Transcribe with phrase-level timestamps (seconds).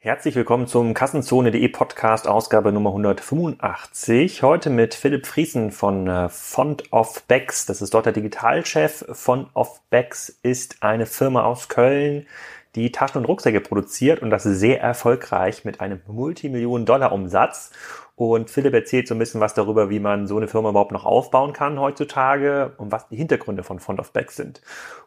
[0.00, 4.44] Herzlich willkommen zum Kassenzone.de Podcast Ausgabe Nummer 185.
[4.44, 7.66] Heute mit Philipp Friesen von äh, Font of Bags.
[7.66, 9.04] Das ist dort der Digitalchef.
[9.10, 12.28] Font of Bags ist eine Firma aus Köln,
[12.76, 17.72] die Taschen und Rucksäcke produziert und das sehr erfolgreich mit einem Multimillionen-Dollar-Umsatz.
[18.18, 21.04] Und Philipp erzählt so ein bisschen was darüber, wie man so eine Firma überhaupt noch
[21.04, 24.60] aufbauen kann heutzutage und was die Hintergründe von Font of Bags sind.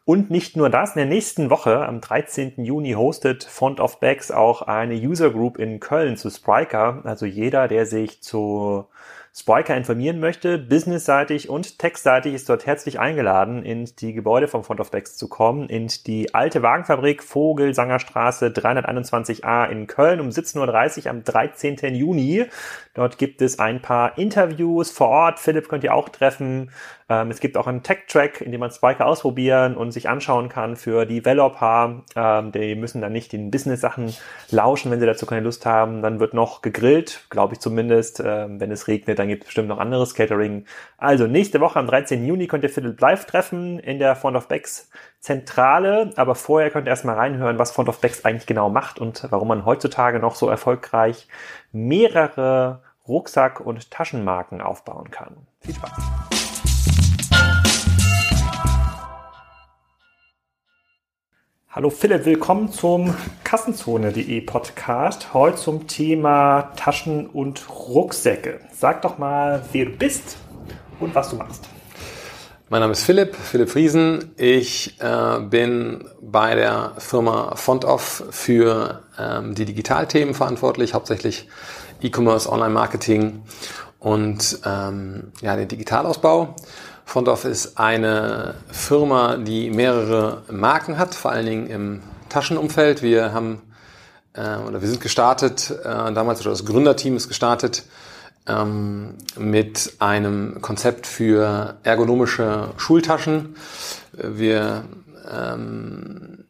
[0.06, 2.64] Und nicht nur das, in der nächsten Woche, am 13.
[2.64, 7.02] Juni, hostet Font of Bags auch eine User Group in Köln zu Spriker.
[7.04, 8.86] Also jeder, der sich zu
[9.34, 14.82] Spriker informieren möchte, businessseitig und textseitig, ist dort herzlich eingeladen, in die Gebäude vom Front
[14.82, 21.12] of Backs zu kommen, in die alte Wagenfabrik Vogelsangerstraße 321a in Köln um 17.30 Uhr
[21.12, 21.96] am 13.
[21.96, 22.46] Juni.
[22.94, 25.40] Dort gibt es ein paar Interviews vor Ort.
[25.40, 26.70] Philipp könnt ihr auch treffen.
[27.12, 30.78] Ähm, es gibt auch einen Tech-Track, in dem man Spiker ausprobieren und sich anschauen kann
[30.78, 32.04] für Developer.
[32.16, 34.16] Ähm, die müssen dann nicht den Business-Sachen
[34.50, 36.02] lauschen, wenn sie dazu keine Lust haben.
[36.02, 38.22] Dann wird noch gegrillt, glaube ich zumindest.
[38.26, 40.64] Ähm, wenn es regnet, dann gibt es bestimmt noch anderes Catering.
[40.98, 42.26] Also nächste Woche am 13.
[42.26, 46.14] Juni könnt ihr Philipp live treffen in der Front of Backs Zentrale.
[46.16, 49.50] Aber vorher könnt ihr erstmal reinhören, was Front of Backs eigentlich genau macht und warum
[49.50, 51.28] man heutzutage noch so erfolgreich
[51.74, 55.36] mehrere Rucksack- und Taschenmarken aufbauen kann.
[55.60, 56.41] Viel Spaß!
[61.74, 65.34] Hallo Philipp, willkommen zum Kassenzone.de Podcast.
[65.34, 68.60] Heute zum Thema Taschen und Rucksäcke.
[68.74, 70.36] Sag doch mal, wer du bist
[71.00, 71.70] und was du machst.
[72.68, 74.34] Mein Name ist Philipp, Philipp Friesen.
[74.36, 81.48] Ich äh, bin bei der Firma FontOff für ähm, die Digitalthemen verantwortlich, hauptsächlich
[82.02, 83.44] E-Commerce, Online-Marketing
[84.00, 86.54] und ähm, ja, den Digitalausbau.
[87.06, 93.02] FontOff ist eine Firma, die mehrere Marken hat, vor allen Dingen im Taschenumfeld.
[93.02, 93.62] Wir haben
[94.34, 97.84] äh, oder wir sind gestartet, äh, damals oder das Gründerteam ist gestartet
[98.48, 103.56] ähm, mit einem Konzept für ergonomische Schultaschen.
[104.14, 104.84] Wir
[105.30, 106.46] ähm,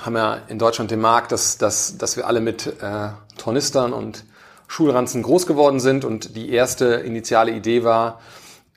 [0.00, 4.24] haben ja in Deutschland den Markt, dass, dass, dass wir alle mit äh, Tornistern und
[4.68, 8.20] Schulranzen groß geworden sind und die erste initiale Idee war,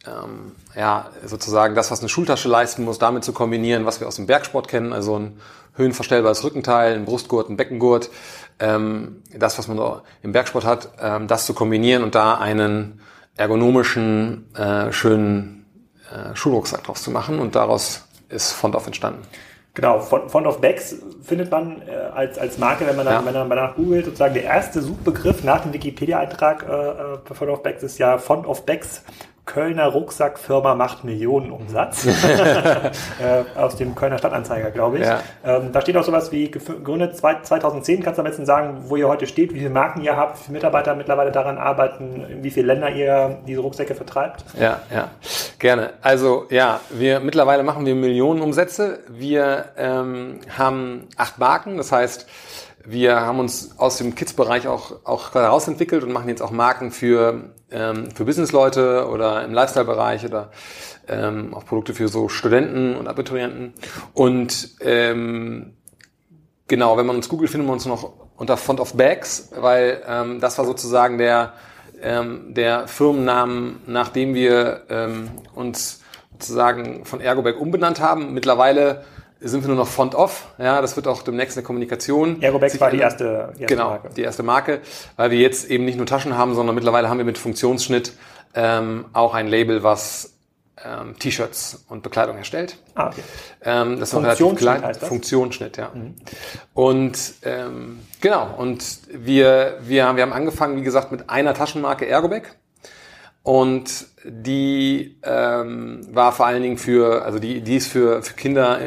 [0.07, 4.15] ähm, ja, sozusagen das, was eine Schultasche leisten muss, damit zu kombinieren, was wir aus
[4.15, 5.39] dem Bergsport kennen, also ein
[5.75, 8.09] höhenverstellbares Rückenteil, ein Brustgurt, ein Beckengurt,
[8.59, 13.01] ähm, das, was man so im Bergsport hat, ähm, das zu kombinieren und da einen
[13.37, 15.65] ergonomischen, äh, schönen
[16.11, 19.21] äh, Schulrucksack draus zu machen und daraus ist Font of entstanden.
[19.75, 23.25] Genau, Font of Bags findet man äh, als, als Marke, wenn man, dann, ja.
[23.25, 27.51] wenn man danach googelt, sozusagen der erste Suchbegriff nach dem Wikipedia-Eintrag äh, äh für Font
[27.51, 29.03] of Bags ist ja Font of Bags
[29.49, 32.05] Kölner Rucksackfirma macht Millionenumsatz.
[33.19, 35.05] äh, aus dem Kölner Stadtanzeiger, glaube ich.
[35.05, 35.21] Ja.
[35.43, 38.03] Ähm, da steht auch sowas wie gegründet 2010.
[38.03, 40.43] Kannst du am besten sagen, wo ihr heute steht, wie viele Marken ihr habt, wie
[40.43, 44.45] viele Mitarbeiter mittlerweile daran arbeiten, in wie viele Länder ihr diese Rucksäcke vertreibt?
[44.59, 45.09] Ja, ja,
[45.57, 45.93] gerne.
[46.03, 48.99] Also ja, wir mittlerweile machen wir Millionenumsätze.
[49.09, 52.27] Wir ähm, haben acht Marken, das heißt,
[52.85, 57.49] wir haben uns aus dem Kids-Bereich auch, auch herausentwickelt und machen jetzt auch Marken für,
[57.71, 60.51] ähm, für Businessleute oder im Lifestyle-Bereich oder
[61.07, 63.73] ähm, auch Produkte für so Studenten und Abiturienten.
[64.13, 65.73] Und ähm,
[66.67, 70.39] genau, wenn man uns googelt, findet man uns noch unter Font of Bags, weil ähm,
[70.39, 71.53] das war sozusagen der,
[72.01, 78.33] ähm, der Firmennamen, nachdem wir ähm, uns sozusagen von Ergobag umbenannt haben.
[78.33, 79.03] Mittlerweile
[79.41, 80.47] sind wir nur noch Font Off.
[80.57, 82.41] Ja, das wird auch demnächst eine Kommunikation.
[82.41, 84.09] Aerobex war die erste, die erste genau, Marke.
[84.15, 84.81] die erste Marke,
[85.15, 88.13] weil wir jetzt eben nicht nur Taschen haben, sondern mittlerweile haben wir mit Funktionsschnitt
[88.53, 90.33] ähm, auch ein Label, was
[90.83, 92.77] ähm, T-Shirts und Bekleidung herstellt.
[92.95, 93.21] Ah, okay.
[93.63, 94.83] Ähm, das ist relativ klein.
[94.83, 95.09] Heißt das?
[95.09, 95.91] Funktionsschnitt, ja.
[95.93, 96.15] Mhm.
[96.73, 102.43] Und ähm, genau, und wir, wir, wir haben angefangen, wie gesagt, mit einer Taschenmarke Ergobag.
[103.43, 108.79] Und die ähm, war vor allen Dingen für, also die, die ist für, für Kinder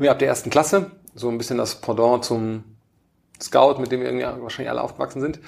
[0.00, 2.64] wir ab der ersten Klasse, so ein bisschen das Pendant zum
[3.40, 5.40] Scout, mit dem wir irgendwie wahrscheinlich alle aufgewachsen sind.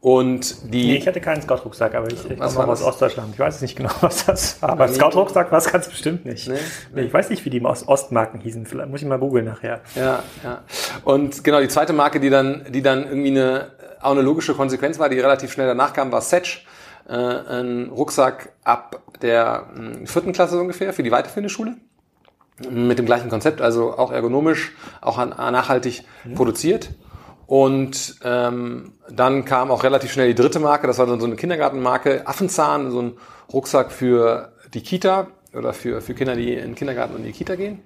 [0.00, 0.92] Und die.
[0.92, 3.30] Nee, ich hatte keinen Scout-Rucksack, aber ich, ich komme aus Ostdeutschland.
[3.32, 4.70] Ich weiß es nicht genau, was das war.
[4.70, 4.94] Aber nee.
[4.94, 6.48] Scout-Rucksack war es ganz bestimmt nicht.
[6.48, 6.58] Nee,
[6.94, 7.02] nee.
[7.02, 8.64] Ich weiß nicht, wie die Ostmarken hießen.
[8.66, 9.80] Vielleicht muss ich mal googeln nachher.
[9.96, 10.62] Ja, ja.
[11.02, 15.00] Und genau, die zweite Marke, die dann, die dann irgendwie eine, auch eine logische Konsequenz
[15.00, 16.64] war, die relativ schnell danach kam, war Setch.
[17.08, 21.76] Äh, ein Rucksack ab der mh, hm, vierten Klasse ungefähr für die weiterführende Schule
[22.70, 26.34] mit dem gleichen Konzept, also auch ergonomisch, auch nachhaltig mhm.
[26.34, 26.90] produziert.
[27.46, 31.36] Und ähm, dann kam auch relativ schnell die dritte Marke, das war dann so eine
[31.36, 33.12] Kindergartenmarke, Affenzahn, so ein
[33.50, 37.32] Rucksack für die Kita oder für, für Kinder, die in den Kindergarten und in die
[37.32, 37.80] Kita gehen.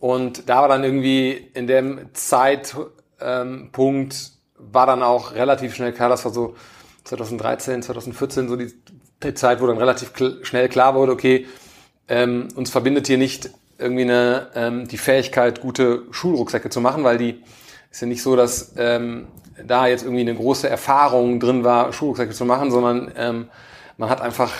[0.00, 6.24] Und da war dann irgendwie in dem Zeitpunkt war dann auch relativ schnell klar, das
[6.24, 6.54] war so
[7.04, 8.72] 2013, 2014 so die,
[9.22, 10.12] die Zeit, wo dann relativ
[10.42, 11.46] schnell klar wurde, okay,
[12.08, 17.18] ähm, uns verbindet hier nicht irgendwie eine, ähm, die Fähigkeit, gute Schulrucksäcke zu machen, weil
[17.18, 17.42] die
[17.90, 19.28] ist ja nicht so, dass ähm,
[19.66, 23.48] da jetzt irgendwie eine große Erfahrung drin war, Schulrucksäcke zu machen, sondern ähm,
[23.96, 24.52] man hat einfach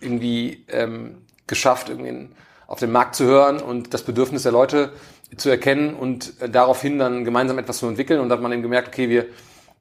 [0.00, 2.28] irgendwie ähm, geschafft, irgendwie
[2.66, 4.92] auf den Markt zu hören und das Bedürfnis der Leute
[5.36, 8.20] zu erkennen und äh, daraufhin dann gemeinsam etwas zu entwickeln.
[8.20, 9.26] Und dann hat man eben gemerkt, okay, wir,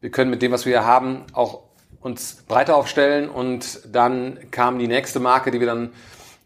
[0.01, 1.63] wir können mit dem, was wir hier haben, auch
[2.01, 3.29] uns breiter aufstellen.
[3.29, 5.91] Und dann kam die nächste Marke, die wir dann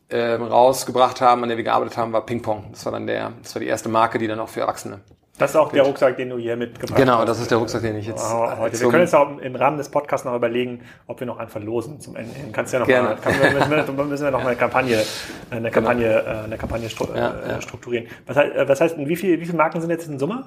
[0.10, 2.66] äh, rausgebracht haben, an der wir gearbeitet haben, war Ping Pong.
[2.72, 5.02] Das war dann der, das war die erste Marke, die dann auch für Erwachsene
[5.38, 7.20] das ist auch der Rucksack, den du hier mitgebracht genau, hast.
[7.20, 8.80] Genau, das ist der Rucksack, den ich jetzt oh, heute.
[8.80, 12.00] Wir können jetzt auch im Rahmen des Podcasts noch überlegen, ob wir noch einen verlosen
[12.00, 12.32] zum Ende.
[12.52, 13.10] Kannst du ja noch Gerne.
[13.10, 15.04] mal, kann, müssen, wir, müssen wir noch mal eine Kampagne,
[15.50, 15.74] eine genau.
[15.74, 16.44] Kampagne, genau.
[16.44, 17.62] eine Kampagne stru ja, ja.
[17.62, 18.08] strukturieren.
[18.28, 20.46] Was heißt, was heißt, wie viele, wie viele Marken sind jetzt in Summe?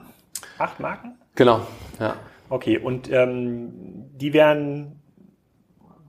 [0.58, 1.18] Acht Marken?
[1.34, 1.62] Genau,
[1.98, 2.14] ja.
[2.48, 3.72] Okay, und ähm,
[4.14, 4.95] die werden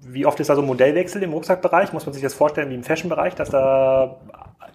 [0.09, 1.93] wie oft ist da so ein Modellwechsel im Rucksackbereich?
[1.93, 4.17] Muss man sich das vorstellen wie im Fashion-Bereich, dass da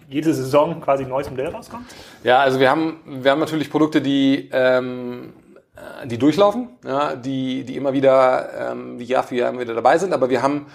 [0.09, 1.85] jede Saison quasi ein neues Modell rauskommt?
[2.23, 5.33] Ja, also wir haben, wir haben natürlich Produkte, die, ähm,
[5.75, 9.73] äh, die durchlaufen, ja, die, die immer wieder, ähm, wie Jahr für Jahr immer wieder
[9.73, 10.67] dabei sind, aber wir haben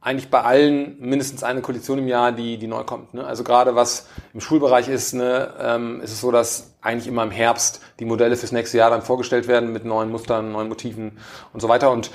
[0.00, 3.14] eigentlich bei allen mindestens eine Kollektion im Jahr, die, die neu kommt.
[3.14, 3.26] Ne?
[3.26, 7.32] Also gerade was im Schulbereich ist, ne, ähm, ist es so, dass eigentlich immer im
[7.32, 11.18] Herbst die Modelle fürs nächste Jahr dann vorgestellt werden mit neuen Mustern, neuen Motiven
[11.52, 11.90] und so weiter.
[11.90, 12.12] Und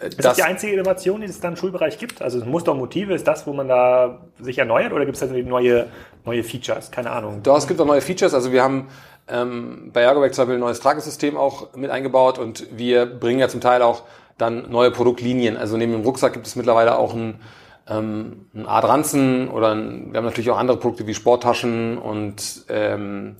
[0.00, 2.22] äh, ist das, das die einzige Innovation, die es dann im Schulbereich gibt?
[2.22, 5.26] Also Muster und Motive, ist das, wo man da sich erneuert oder gibt es da
[5.26, 5.88] neue,
[6.24, 6.90] neue Features?
[6.90, 7.42] Keine Ahnung.
[7.42, 8.32] Doch, es gibt auch neue Features.
[8.32, 8.88] Also wir haben
[9.28, 13.48] ähm, bei Ergoback zum Beispiel ein neues Tragesystem auch mit eingebaut und wir bringen ja
[13.48, 14.04] zum Teil auch
[14.38, 15.56] dann neue Produktlinien.
[15.56, 17.40] Also neben dem Rucksack gibt es mittlerweile auch ein,
[17.88, 22.64] ähm, ein Art Ranzen oder ein, wir haben natürlich auch andere Produkte wie Sporttaschen und
[22.68, 23.36] ähm,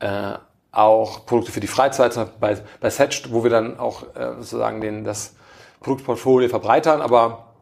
[0.00, 0.32] äh,
[0.72, 5.04] auch Produkte für die Freizeit, bei, bei Setched, wo wir dann auch äh, sozusagen den,
[5.04, 5.34] das
[5.80, 7.52] Produktportfolio verbreitern, aber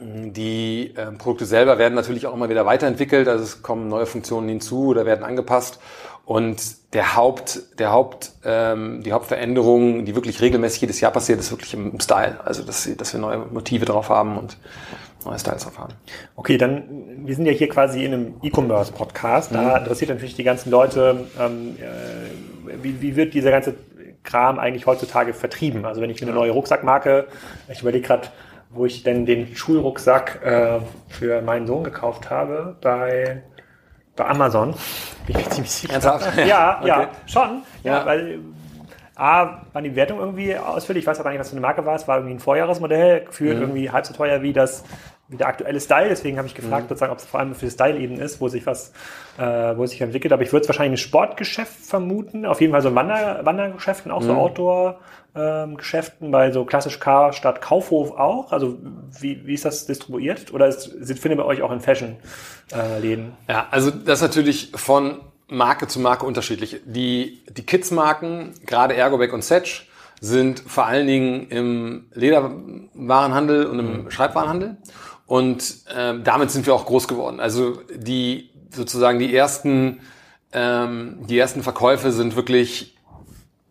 [0.00, 4.48] die äh, Produkte selber werden natürlich auch immer wieder weiterentwickelt, also es kommen neue Funktionen
[4.48, 5.80] hinzu oder werden angepasst
[6.28, 11.50] und der Haupt, der Haupt, ähm, die Hauptveränderung, die wirklich regelmäßig jedes Jahr passiert, ist
[11.50, 12.38] wirklich im, Style.
[12.44, 14.58] Also dass, dass wir neue Motive drauf haben und
[15.24, 15.94] neue Styles drauf haben.
[16.36, 16.84] Okay, dann
[17.24, 19.54] wir sind ja hier quasi in einem E-Commerce-Podcast.
[19.54, 19.76] Da mhm.
[19.78, 23.76] interessiert natürlich die ganzen Leute, ähm, äh, wie, wie wird dieser ganze
[24.22, 25.86] Kram eigentlich heutzutage vertrieben?
[25.86, 27.28] Also wenn ich mir eine neue Rucksackmarke,
[27.72, 28.28] ich überlege gerade,
[28.68, 33.44] wo ich denn den Schulrucksack äh, für meinen Sohn gekauft habe, bei
[34.18, 34.74] bei Amazon.
[35.26, 35.92] Bin ich mir ziemlich sicher.
[35.94, 36.36] Ernsthaft?
[36.36, 37.08] Ja, ja, okay.
[37.26, 37.62] schon.
[37.82, 38.40] Ja, ja, weil
[39.14, 41.02] A, war die Wertung irgendwie ausführlich.
[41.02, 41.96] Ich weiß auch gar nicht, was für eine Marke war.
[41.96, 43.62] Es war irgendwie ein Vorjahresmodell, gefühlt mhm.
[43.62, 44.84] irgendwie halb so teuer wie das
[45.28, 46.08] wie der aktuelle Style.
[46.08, 46.88] Deswegen habe ich gefragt, mhm.
[46.88, 48.92] sozusagen, ob es vor allem für Style eben ist, wo sich was,
[49.38, 49.42] äh,
[49.76, 50.32] wo es sich entwickelt.
[50.32, 52.46] Aber ich würde es wahrscheinlich ein Sportgeschäft vermuten.
[52.46, 54.26] Auf jeden Fall so Wander Wandergeschäften, auch mhm.
[54.26, 55.00] so Outdoor.
[55.34, 55.76] Ähm,
[56.20, 58.50] bei so klassisch K statt Kaufhof auch?
[58.50, 58.78] Also
[59.20, 60.52] wie, wie ist das distribuiert?
[60.52, 63.32] Oder ist, sind, findet bei euch auch in Fashion-Läden?
[63.46, 66.80] Äh, ja, also das ist natürlich von Marke zu Marke unterschiedlich.
[66.84, 69.88] Die, die Kids-Marken, gerade Ergobag und Setch,
[70.20, 74.10] sind vor allen Dingen im Lederwarenhandel und im mhm.
[74.10, 74.76] Schreibwarenhandel.
[75.28, 77.38] Und ähm, damit sind wir auch groß geworden.
[77.38, 80.00] Also die sozusagen die ersten,
[80.52, 82.96] ähm, die ersten Verkäufe sind wirklich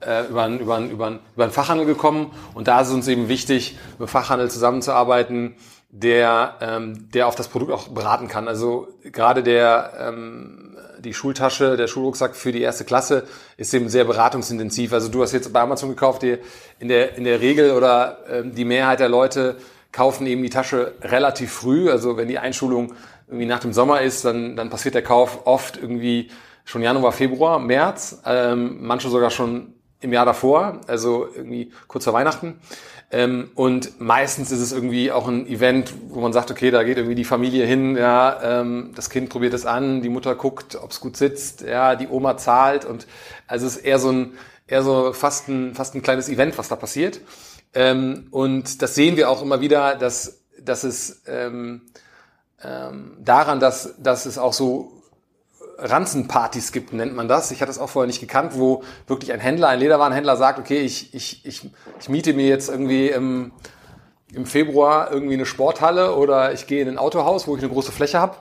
[0.02, 2.32] äh, über, über, über, über einen Fachhandel gekommen.
[2.54, 5.56] Und da ist es uns eben wichtig, mit Fachhandel zusammenzuarbeiten,
[5.90, 8.48] der, ähm, der auf das Produkt auch beraten kann.
[8.48, 13.24] Also gerade der ähm, die Schultasche, der Schulrucksack für die erste Klasse
[13.56, 14.94] ist eben sehr beratungsintensiv.
[14.94, 16.38] Also du hast jetzt bei Amazon gekauft, die
[16.78, 19.58] in der in der Regel oder ähm, die Mehrheit der Leute
[19.92, 21.90] kaufen eben die Tasche relativ früh.
[21.90, 22.94] Also wenn die Einschulung
[23.28, 26.30] irgendwie nach dem Sommer ist, dann dann passiert der Kauf oft irgendwie
[26.66, 32.14] schon Januar, Februar, März, ähm, manche sogar schon im Jahr davor, also irgendwie kurz vor
[32.14, 32.60] Weihnachten.
[33.10, 36.98] Ähm, und meistens ist es irgendwie auch ein Event, wo man sagt, okay, da geht
[36.98, 40.92] irgendwie die Familie hin, ja, ähm, das Kind probiert es an, die Mutter guckt, ob
[40.92, 43.08] es gut sitzt, ja, die Oma zahlt und
[43.48, 44.34] also es ist eher so ein,
[44.68, 47.22] eher so fast ein, fast ein kleines Event, was da passiert.
[47.78, 51.84] Ähm, und das sehen wir auch immer wieder, dass, dass es ähm,
[52.64, 55.04] ähm, daran, dass, dass es auch so
[55.78, 57.52] Ranzenpartys gibt, nennt man das.
[57.52, 60.80] Ich hatte es auch vorher nicht gekannt, wo wirklich ein Händler, ein Lederwarenhändler sagt, okay,
[60.80, 61.70] ich, ich, ich,
[62.00, 63.52] ich miete mir jetzt irgendwie im,
[64.34, 67.92] im Februar irgendwie eine Sporthalle oder ich gehe in ein Autohaus, wo ich eine große
[67.92, 68.38] Fläche habe,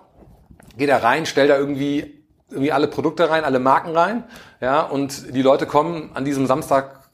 [0.78, 4.24] gehe da rein, stell da irgendwie, irgendwie alle Produkte rein, alle Marken rein,
[4.62, 6.46] ja, und die Leute kommen an diesem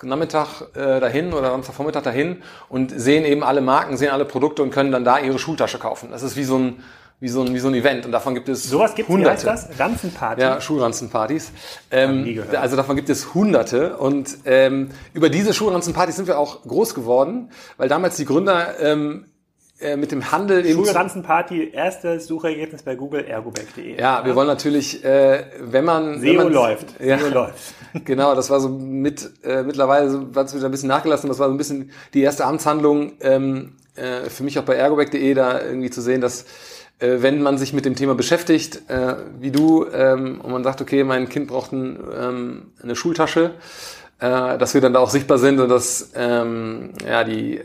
[0.02, 4.70] Samstagnachmittag äh, dahin oder Samstagvormittag dahin und sehen eben alle Marken, sehen alle Produkte und
[4.70, 6.10] können dann da ihre Schultasche kaufen.
[6.10, 6.82] Das ist wie so ein
[7.20, 8.04] wie so ein, wie so ein Event.
[8.04, 9.68] Und davon gibt es Sowas gibt es, wie heißt hunderte.
[9.68, 9.78] das?
[9.78, 10.42] Ranzenparty?
[10.42, 11.52] Ja, Schulranzenpartys.
[11.92, 13.96] Ähm, also davon gibt es hunderte.
[13.96, 19.26] Und ähm, über diese Schulranzenpartys sind wir auch groß geworden, weil damals die Gründer ähm,
[19.82, 20.84] äh, mit dem Handel eben...
[20.84, 24.00] Schulranzenparty, erstes Suchergebnis bei Google, ergoback.de.
[24.00, 26.22] Ja, wir wollen natürlich, äh, wenn man...
[26.22, 26.86] wenn SEO man, läuft.
[27.00, 27.74] Ja, SEO läuft.
[28.04, 31.48] genau, das war so mit, äh, mittlerweile hat es wieder ein bisschen nachgelassen, das war
[31.48, 35.90] so ein bisschen die erste Amtshandlung ähm, äh, für mich auch bei ergoback.de da irgendwie
[35.90, 36.46] zu sehen, dass
[36.98, 40.80] äh, wenn man sich mit dem Thema beschäftigt, äh, wie du, ähm, und man sagt,
[40.80, 43.54] okay, mein Kind braucht ein, ähm, eine Schultasche,
[44.20, 47.60] äh, dass wir dann da auch sichtbar sind und dass ähm, ja, die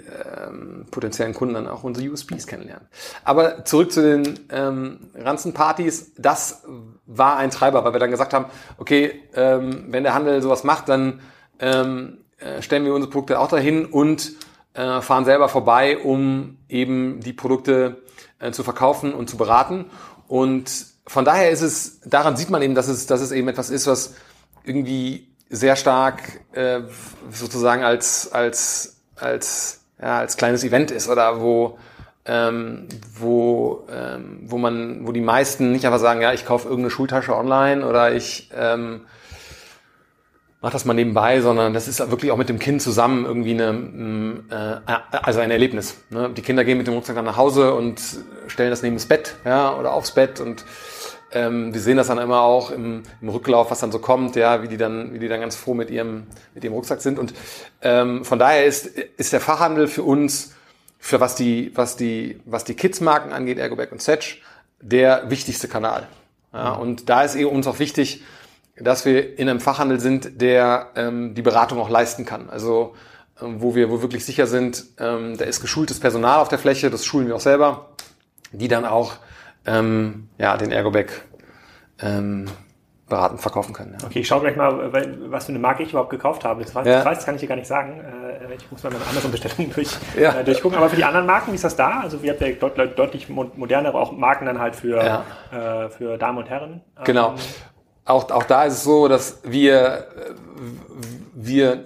[0.47, 2.87] ähm, potenziellen Kunden dann auch unsere USPs kennenlernen.
[3.23, 6.63] Aber zurück zu den ähm, Ranzenpartys, das
[7.05, 8.45] war ein Treiber, weil wir dann gesagt haben,
[8.77, 11.21] okay, ähm, wenn der Handel sowas macht, dann
[11.59, 14.33] ähm, äh, stellen wir unsere Produkte auch dahin und
[14.73, 18.03] äh, fahren selber vorbei, um eben die Produkte
[18.39, 19.85] äh, zu verkaufen und zu beraten.
[20.27, 20.69] Und
[21.07, 23.87] von daher ist es, daran sieht man eben, dass es, dass es eben etwas ist,
[23.87, 24.15] was
[24.63, 26.81] irgendwie sehr stark äh,
[27.31, 31.77] sozusagen als, als, als, ja, als kleines Event ist oder wo,
[32.25, 32.87] ähm,
[33.17, 37.35] wo, ähm, wo man, wo die meisten nicht einfach sagen, ja, ich kaufe irgendeine Schultasche
[37.35, 39.01] online oder ich ähm,
[40.61, 43.73] mach das mal nebenbei, sondern das ist wirklich auch mit dem Kind zusammen irgendwie eine,
[43.73, 45.97] mm, äh, also ein Erlebnis.
[46.09, 46.29] Ne?
[46.35, 48.01] Die Kinder gehen mit dem Rucksack dann nach Hause und
[48.47, 50.65] stellen das neben das Bett, ja, oder aufs Bett und
[51.31, 54.63] ähm, wir sehen das dann immer auch im, im Rücklauf, was dann so kommt, ja,
[54.63, 57.19] wie die dann, wie die dann ganz froh mit ihrem, mit ihrem Rucksack sind.
[57.19, 57.33] Und
[57.81, 60.53] ähm, von daher ist, ist der Fachhandel für uns,
[60.99, 64.41] für was die, was die, was die Kids-Marken angeht, Ergoback und Setch,
[64.81, 66.07] der wichtigste Kanal.
[66.53, 68.23] Ja, und da ist eben uns auch wichtig,
[68.79, 72.49] dass wir in einem Fachhandel sind, der ähm, die Beratung auch leisten kann.
[72.49, 72.95] Also
[73.41, 76.89] ähm, wo wir wo wirklich sicher sind, ähm, da ist geschultes Personal auf der Fläche,
[76.89, 77.89] das schulen wir auch selber,
[78.51, 79.13] die dann auch
[79.67, 81.07] ähm, ja, den Ergobag
[82.01, 82.45] ähm,
[83.09, 83.95] beraten, verkaufen können.
[83.99, 84.05] Ja.
[84.07, 84.91] Okay, ich schaue gleich mal,
[85.31, 86.63] was für eine Marke ich überhaupt gekauft habe.
[86.63, 87.03] Das weiß, Ja.
[87.03, 87.99] das, kann ich dir gar nicht sagen.
[88.01, 90.39] Äh, Ich muss mal meine Amazon-Bestellung durch, Ja.
[90.39, 90.77] äh, durchgucken.
[90.77, 91.99] Aber für die anderen Marken, wie ist das da?
[92.01, 95.85] Also ihr habt ja deut deutlich mo- modernere auch Marken dann halt für, Ja.
[95.85, 96.81] äh, für Damen und Herren.
[97.05, 97.29] Genau.
[97.31, 97.35] Ähm,
[98.05, 100.31] Auch, auch da ist es so, dass wir, äh,
[101.33, 101.83] wir,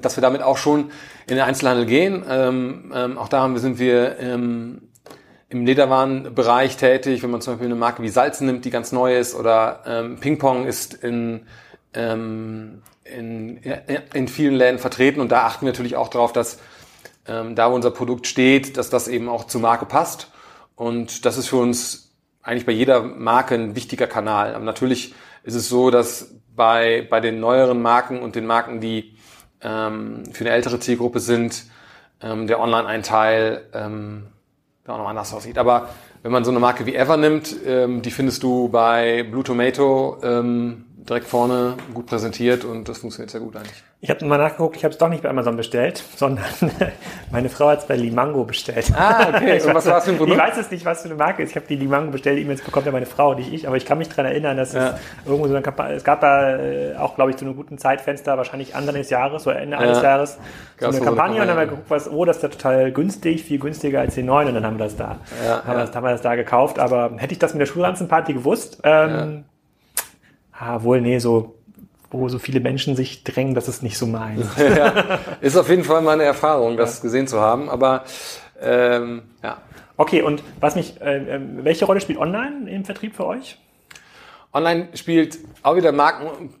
[0.00, 0.90] dass wir damit auch schon
[1.28, 2.24] in den Einzelhandel gehen.
[2.28, 4.85] Ähm, ähm, auch da wir, sind wir ähm,
[5.48, 9.16] im Lederwarenbereich tätig, wenn man zum Beispiel eine Marke wie Salzen nimmt, die ganz neu
[9.16, 11.46] ist, oder ähm, Ping-Pong ist in,
[11.94, 13.60] ähm, in,
[14.12, 16.58] in vielen Läden vertreten und da achten wir natürlich auch darauf, dass
[17.28, 20.30] ähm, da, wo unser Produkt steht, dass das eben auch zur Marke passt.
[20.74, 24.54] Und das ist für uns eigentlich bei jeder Marke ein wichtiger Kanal.
[24.54, 29.16] Aber natürlich ist es so, dass bei, bei den neueren Marken und den Marken, die
[29.60, 31.64] ähm, für eine ältere Zielgruppe sind,
[32.20, 34.28] ähm, der Online-Einteil ähm,
[34.86, 35.58] da auch noch anders aussieht.
[35.58, 35.88] Aber
[36.22, 40.18] wenn man so eine Marke wie Ever nimmt, ähm, die findest du bei Blue Tomato
[40.22, 43.85] ähm, direkt vorne gut präsentiert und das funktioniert sehr gut eigentlich.
[44.02, 46.44] Ich habe mal nachgeguckt, ich habe es doch nicht bei Amazon bestellt, sondern
[47.32, 48.92] meine Frau hat es bei Limango bestellt.
[48.94, 49.60] Ah, okay.
[49.62, 50.38] Und was war das für ein Ich Produkt?
[50.38, 51.50] weiß es nicht, was für eine Marke ist.
[51.50, 53.96] Ich habe die Limango bestellt, E-Mails bekommt ja meine Frau, nicht ich, aber ich kann
[53.96, 54.90] mich daran erinnern, dass Ja.
[54.90, 54.94] es
[55.26, 58.36] irgendwo so eine Kampagne, es gab da äh, auch, glaube ich, zu einem guten Zeitfenster,
[58.36, 60.38] wahrscheinlich Anfang des Jahres oder Ende eines Jahres,
[60.78, 62.48] so eine so eine Kampagne und dann haben wir geguckt, was, oh, das ist ja
[62.50, 65.68] total günstig, viel günstiger als die neuen und dann haben wir das da, Ja, haben,
[65.68, 65.86] Wir ja.
[65.86, 69.46] das, haben wir das da gekauft, aber hätte ich das mit der Schulranzenparty gewusst, ähm,
[70.52, 71.55] ah, wohl, nee, so,
[72.10, 74.46] wo so viele Menschen sich drängen, das ist nicht so meins.
[75.40, 77.68] Ist auf jeden Fall meine Erfahrung, das gesehen zu haben.
[77.68, 78.04] Aber
[78.60, 79.58] ähm, ja,
[79.96, 83.58] Okay, und was mich, äh, äh, welche Rolle spielt online im Vertrieb für euch?
[84.52, 86.54] Online spielt auch wieder Marken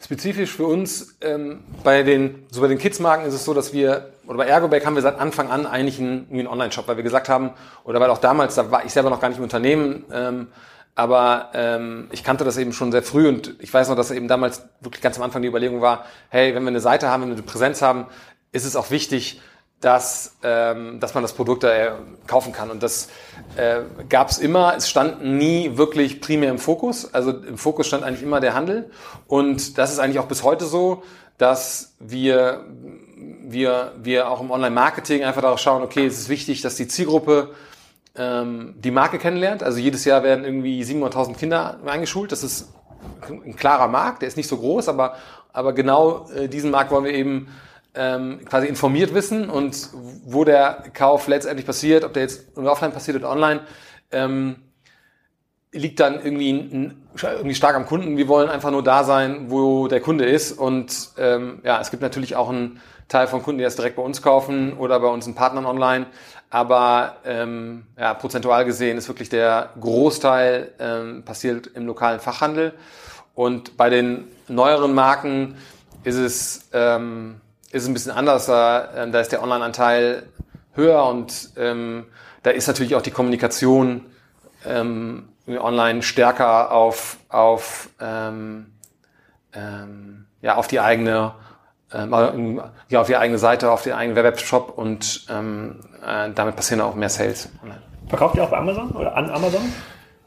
[0.00, 1.18] spezifisch für uns.
[1.20, 4.86] Ähm, bei den so bei den Kids-Marken ist es so, dass wir oder bei Ergobag
[4.86, 7.50] haben wir seit Anfang an eigentlich einen, einen Online-Shop, weil wir gesagt haben
[7.82, 10.04] oder weil auch damals da war ich selber noch gar nicht im Unternehmen.
[10.12, 10.46] Ähm,
[10.98, 14.26] aber ähm, ich kannte das eben schon sehr früh und ich weiß noch, dass eben
[14.26, 17.28] damals wirklich ganz am Anfang die Überlegung war, hey, wenn wir eine Seite haben, wenn
[17.28, 18.06] wir eine Präsenz haben,
[18.50, 19.40] ist es auch wichtig,
[19.80, 21.92] dass, ähm, dass man das Produkt da äh,
[22.26, 22.68] kaufen kann.
[22.72, 23.10] Und das
[23.54, 24.74] äh, gab es immer.
[24.76, 27.14] Es stand nie wirklich primär im Fokus.
[27.14, 28.90] Also im Fokus stand eigentlich immer der Handel.
[29.28, 31.04] Und das ist eigentlich auch bis heute so,
[31.36, 32.64] dass wir,
[33.44, 37.54] wir, wir auch im Online-Marketing einfach darauf schauen, okay, es ist wichtig, dass die Zielgruppe
[38.18, 39.62] ähm, die Marke kennenlernt.
[39.62, 42.32] Also jedes Jahr werden irgendwie 700.000 Kinder eingeschult.
[42.32, 42.72] Das ist
[43.28, 45.16] ein klarer Markt, der ist nicht so groß, aber,
[45.52, 47.48] aber genau äh, diesen Markt wollen wir eben
[47.94, 49.90] ähm, quasi informiert wissen und
[50.24, 53.60] wo der Kauf letztendlich passiert, ob der jetzt offline passiert oder online,
[54.10, 54.56] ähm,
[55.72, 58.16] liegt dann irgendwie, irgendwie stark am Kunden.
[58.16, 60.52] Wir wollen einfach nur da sein, wo der Kunde ist.
[60.52, 64.02] Und ähm, ja, es gibt natürlich auch einen Teil von Kunden, die das direkt bei
[64.02, 66.06] uns kaufen oder bei unseren Partnern online.
[66.50, 72.72] Aber ähm, ja, prozentual gesehen ist wirklich der Großteil ähm, passiert im lokalen Fachhandel.
[73.34, 75.56] Und bei den neueren Marken
[76.04, 77.40] ist es, ähm,
[77.70, 78.46] ist es ein bisschen anders.
[78.46, 80.24] Da, äh, da ist der Online-Anteil
[80.74, 82.06] höher und ähm,
[82.42, 84.06] da ist natürlich auch die Kommunikation
[84.66, 88.72] ähm, online stärker auf, auf, ähm,
[89.52, 91.34] ähm, ja, auf die eigene
[91.92, 96.80] ähm, ja, auf die eigene Seite, auf den eigenen Webshop und ähm, äh, damit passieren
[96.80, 97.50] auch mehr Sales.
[98.08, 99.60] Verkauft ihr auch bei Amazon oder an Amazon?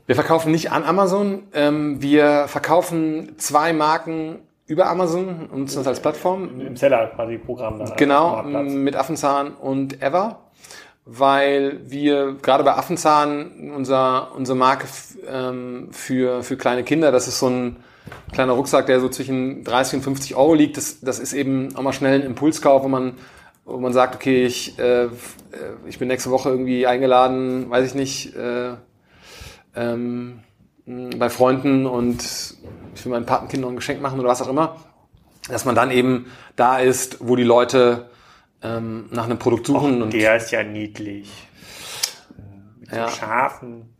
[0.06, 1.44] Wir verkaufen nicht an Amazon.
[1.54, 6.60] Ähm, wir verkaufen zwei Marken über Amazon und nutzen das als Plattform.
[6.62, 7.80] Im Seller quasi Programm.
[7.80, 10.40] Dann genau, mit Affenzahn und Ever
[11.06, 14.88] weil wir gerade bei Affenzahn unser, unsere Marke
[15.28, 17.78] ähm, für, für kleine Kinder, das ist so ein
[18.32, 20.78] kleiner Rucksack, der so zwischen 30 und 50 Euro liegt.
[20.78, 23.14] Das, das ist eben auch mal schnell ein Impulskauf, wo man,
[23.66, 25.08] wo man sagt, okay, ich, äh,
[25.86, 28.74] ich bin nächste Woche irgendwie eingeladen, weiß ich nicht, äh,
[29.76, 30.40] ähm,
[30.86, 32.22] bei Freunden und
[32.96, 34.78] ich will meinen Patenkindern ein Geschenk machen oder was auch immer.
[35.48, 38.10] Dass man dann eben da ist, wo die Leute
[38.62, 40.02] ähm, nach einem Produkt suchen.
[40.02, 41.32] Och, und der ist ja niedlich.
[42.80, 43.10] Mit ja.
[43.10, 43.96] Schafen.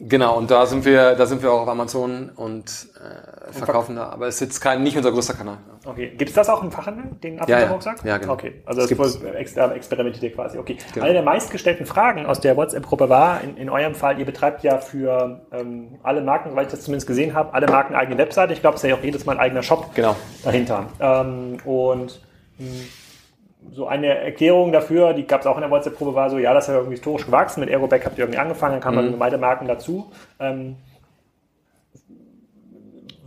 [0.00, 4.10] Genau, und da sind wir, da sind wir auch auf Amazon und äh, verkaufen da.
[4.10, 5.58] Aber es ist jetzt kein, nicht unser größter Kanal.
[5.84, 6.12] Okay.
[6.16, 7.98] Gibt es das auch im Fachhandel, den Apfelrucksack?
[7.98, 8.12] Ja, ja.
[8.12, 8.32] ja, genau.
[8.34, 8.62] Okay.
[8.64, 10.58] Also das extra experimentiert ihr quasi.
[10.58, 10.76] Okay.
[10.94, 11.04] Genau.
[11.04, 14.78] Eine der meistgestellten Fragen aus der WhatsApp-Gruppe war, in, in eurem Fall, ihr betreibt ja
[14.78, 18.52] für ähm, alle Marken, weil ich das zumindest gesehen habe, alle Marken eigene Webseite.
[18.52, 20.14] Ich glaube, es ist ja auch jedes Mal ein eigener Shop genau.
[20.44, 20.86] dahinter.
[21.00, 22.20] Ähm, und
[22.58, 22.88] mh, hm,
[23.72, 26.64] so eine Erklärung dafür, die gab es auch in der WhatsApp-Probe, war so, ja, das
[26.64, 29.18] ist ja irgendwie historisch gewachsen, mit Aeroback habt ihr irgendwie angefangen, dann kamen mhm.
[29.18, 30.10] beide Marken dazu.
[30.40, 30.76] Ähm,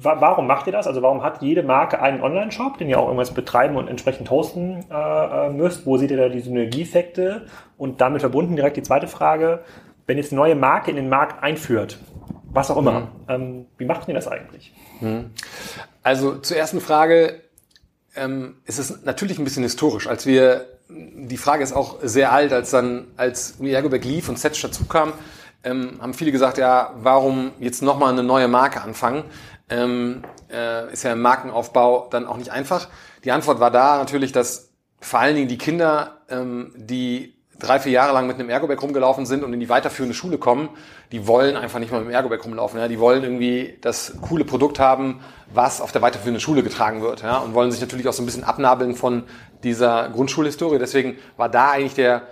[0.04, 0.88] warum macht ihr das?
[0.88, 4.86] Also warum hat jede Marke einen Online-Shop, den ihr auch irgendwas betreiben und entsprechend hosten
[4.90, 5.86] äh, äh, müsst?
[5.86, 7.46] Wo seht ihr da die Synergieeffekte?
[7.78, 9.64] Und damit verbunden direkt die zweite Frage,
[10.08, 12.00] wenn jetzt eine neue Marke in den Markt einführt,
[12.46, 13.08] was auch immer, mhm.
[13.30, 14.74] ähm, wie macht ihr das eigentlich?
[15.00, 15.32] Mhm.
[16.04, 17.42] Also zur ersten Frage,
[18.16, 20.08] ähm, ist natürlich ein bisschen historisch.
[20.08, 24.62] Als wir, die Frage ist auch sehr alt, als dann, als Ergoberg lief und Setch
[24.62, 25.14] dazu kam,
[25.64, 29.24] ähm, haben viele gesagt, ja, warum jetzt nochmal eine neue Marke anfangen?
[29.70, 32.90] Ähm, äh, ist ja im Markenaufbau dann auch nicht einfach.
[33.24, 37.92] Die Antwort war da natürlich, dass vor allen Dingen die Kinder, ähm, die drei, vier
[37.92, 40.70] Jahre lang mit einem Ergobag rumgelaufen sind und in die weiterführende Schule kommen,
[41.12, 42.80] die wollen einfach nicht mal mit dem Ergobag rumlaufen.
[42.80, 42.88] Ja?
[42.88, 45.22] Die wollen irgendwie das coole Produkt haben,
[45.54, 47.22] was auf der weiterführenden Schule getragen wird.
[47.22, 47.38] Ja?
[47.38, 49.24] Und wollen sich natürlich auch so ein bisschen abnabeln von
[49.64, 50.80] dieser Grundschulhistorie.
[50.80, 52.24] Deswegen war da eigentlich der,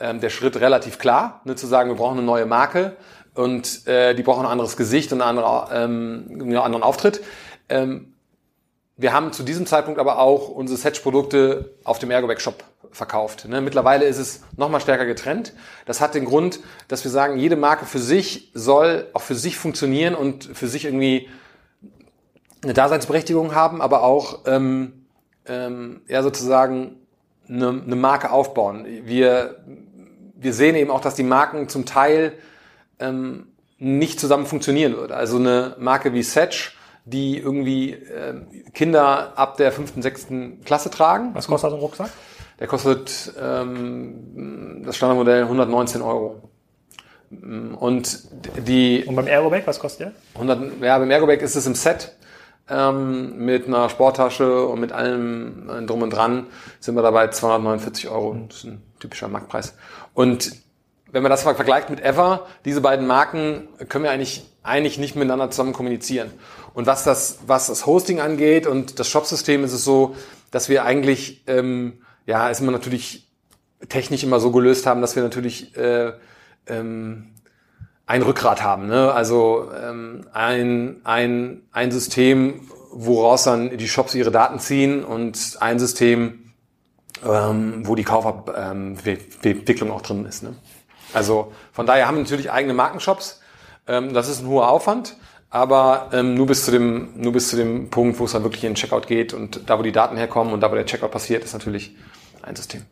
[0.00, 2.96] ähm, der Schritt relativ klar, ne, zu sagen, wir brauchen eine neue Marke
[3.34, 7.22] und äh, die brauchen ein anderes Gesicht und einen anderen, ähm, einen anderen Auftritt.
[7.68, 8.14] Ähm,
[8.98, 13.46] wir haben zu diesem Zeitpunkt aber auch unsere Setch-Produkte auf dem Ergobag Shop verkauft.
[13.48, 13.60] Ne?
[13.60, 15.52] Mittlerweile ist es nochmal stärker getrennt.
[15.86, 16.58] Das hat den Grund,
[16.88, 20.84] dass wir sagen, jede Marke für sich soll auch für sich funktionieren und für sich
[20.84, 21.28] irgendwie
[22.62, 25.06] eine Daseinsberechtigung haben, aber auch ähm,
[25.46, 26.96] ähm, ja sozusagen
[27.48, 28.84] eine, eine Marke aufbauen.
[29.04, 29.62] Wir,
[30.34, 32.32] wir sehen eben auch, dass die Marken zum Teil
[32.98, 33.46] ähm,
[33.78, 35.14] nicht zusammen funktionieren würde.
[35.14, 36.77] Also eine Marke wie Setch
[37.10, 38.34] die irgendwie äh,
[38.72, 41.30] Kinder ab der fünften, sechsten Klasse tragen.
[41.34, 42.10] Was kostet so ein Rucksack?
[42.60, 46.42] Der kostet ähm, das Standardmodell 119 Euro.
[47.30, 48.20] Und
[48.66, 49.04] die.
[49.04, 50.12] Und beim Aerobag, was kostet der?
[50.34, 52.16] 100, ja, beim Aerobag ist es im Set
[52.70, 56.46] ähm, mit einer Sporttasche und mit allem äh, drum und dran
[56.80, 58.36] sind wir dabei 249 Euro.
[58.48, 59.74] Das ist ein typischer Marktpreis.
[60.14, 60.52] Und
[61.10, 65.50] wenn man das vergleicht mit Ever, diese beiden Marken können wir eigentlich, eigentlich nicht miteinander
[65.50, 66.30] zusammen kommunizieren.
[66.74, 70.14] Und was das, was das Hosting angeht und das Shopsystem ist es so,
[70.50, 73.28] dass wir eigentlich, ähm, ja, ist immer natürlich
[73.88, 76.12] technisch immer so gelöst haben, dass wir natürlich äh,
[76.66, 77.26] ähm,
[78.06, 78.86] ein Rückgrat haben.
[78.86, 79.12] Ne?
[79.12, 85.78] Also ähm, ein, ein, ein System, woraus dann die Shops ihre Daten ziehen und ein
[85.78, 86.52] System,
[87.24, 90.42] ähm, wo die Kaufabwicklung ähm, auch drin ist.
[90.42, 90.54] Ne?
[91.12, 93.37] Also von daher haben wir natürlich eigene Markenshops.
[93.88, 95.16] Ähm, das ist ein hoher Aufwand,
[95.50, 98.64] aber ähm, nur bis zu dem nur bis zu dem Punkt, wo es dann wirklich
[98.64, 101.10] in den Checkout geht und da, wo die Daten herkommen und da, wo der Checkout
[101.10, 101.96] passiert, ist natürlich
[102.42, 102.82] ein System.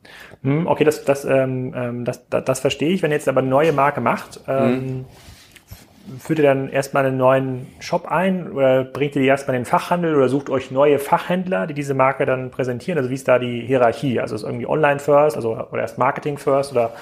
[0.42, 3.02] Hm, okay, das, das, ähm, ähm, das, das, das verstehe ich.
[3.02, 6.18] Wenn ihr jetzt aber eine neue Marke macht, ähm, mhm.
[6.18, 9.66] führt ihr dann erstmal einen neuen Shop ein oder bringt ihr die erstmal in den
[9.66, 12.98] Fachhandel oder sucht euch neue Fachhändler, die diese Marke dann präsentieren?
[12.98, 14.20] Also wie ist da die Hierarchie?
[14.20, 16.92] Also ist irgendwie Online first, also oder erst Marketing first oder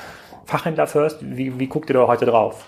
[0.46, 1.18] Fachhändler first?
[1.20, 2.66] Wie, wie guckt ihr da heute drauf?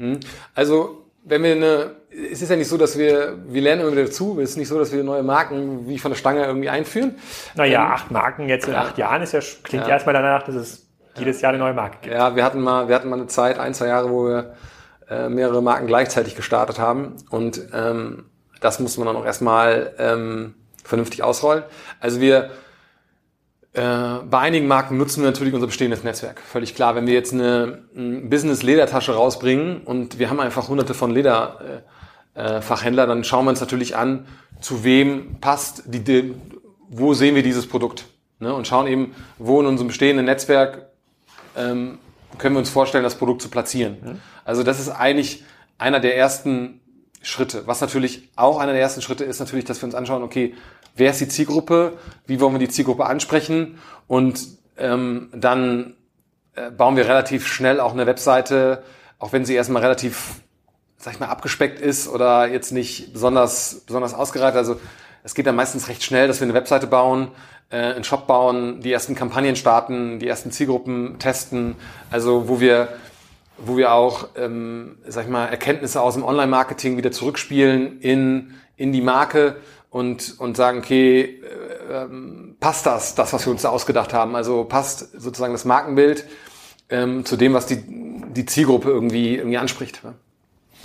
[0.00, 0.20] Hm.
[0.54, 1.90] Also wenn wir eine,
[2.32, 4.40] es ist ja nicht so, dass wir, wir lernen immer wieder dazu.
[4.40, 7.16] Es ist nicht so, dass wir neue Marken wie von der Stange irgendwie einführen.
[7.54, 8.80] Naja, ähm, acht Marken jetzt in ja.
[8.80, 9.90] acht Jahren ist ja, klingt ja.
[9.90, 10.86] erstmal danach, dass es
[11.16, 12.14] jedes Jahr eine neue Marke gibt.
[12.14, 14.54] Ja, wir hatten mal, wir hatten mal eine Zeit, ein, zwei Jahre, wo wir
[15.10, 17.16] äh, mehrere Marken gleichzeitig gestartet haben.
[17.28, 18.24] Und ähm,
[18.60, 21.64] das muss man dann auch erstmal ähm, vernünftig ausrollen.
[22.00, 22.50] Also wir
[23.72, 26.40] bei einigen Marken nutzen wir natürlich unser bestehendes Netzwerk.
[26.40, 26.96] Völlig klar.
[26.96, 33.22] Wenn wir jetzt eine, Business-Ledertasche rausbringen und wir haben einfach hunderte von Lederfachhändler, äh, dann
[33.22, 34.26] schauen wir uns natürlich an,
[34.60, 36.34] zu wem passt die, die
[36.90, 38.06] wo sehen wir dieses Produkt.
[38.40, 38.52] Ne?
[38.52, 40.90] Und schauen eben, wo in unserem bestehenden Netzwerk
[41.56, 41.98] ähm,
[42.38, 43.98] können wir uns vorstellen, das Produkt zu platzieren.
[44.02, 44.20] Mhm.
[44.44, 45.44] Also das ist eigentlich
[45.78, 46.80] einer der ersten
[47.22, 47.66] Schritte.
[47.66, 50.54] Was natürlich auch einer der ersten Schritte ist, natürlich, dass wir uns anschauen, okay,
[51.00, 51.94] wer ist die Zielgruppe,
[52.26, 53.78] wie wollen wir die Zielgruppe ansprechen?
[54.06, 55.94] Und ähm, dann
[56.54, 58.84] äh, bauen wir relativ schnell auch eine Webseite,
[59.18, 60.40] auch wenn sie erstmal relativ,
[60.96, 64.56] sag ich mal, abgespeckt ist oder jetzt nicht besonders, besonders ausgereift.
[64.56, 64.80] Also
[65.24, 67.28] es geht dann meistens recht schnell, dass wir eine Webseite bauen,
[67.70, 71.76] äh, einen Shop bauen, die ersten Kampagnen starten, die ersten Zielgruppen testen,
[72.10, 72.88] also wo wir
[73.62, 78.92] wo wir auch, ähm, sag ich mal, Erkenntnisse aus dem Online-Marketing wieder zurückspielen in, in
[78.92, 79.56] die Marke
[79.90, 84.36] und, und sagen, okay, äh, ähm, passt das, das, was wir uns da ausgedacht haben?
[84.36, 86.24] Also passt sozusagen das Markenbild
[86.88, 87.82] ähm, zu dem, was die,
[88.32, 90.00] die Zielgruppe irgendwie, irgendwie anspricht.
[90.04, 90.14] Ja?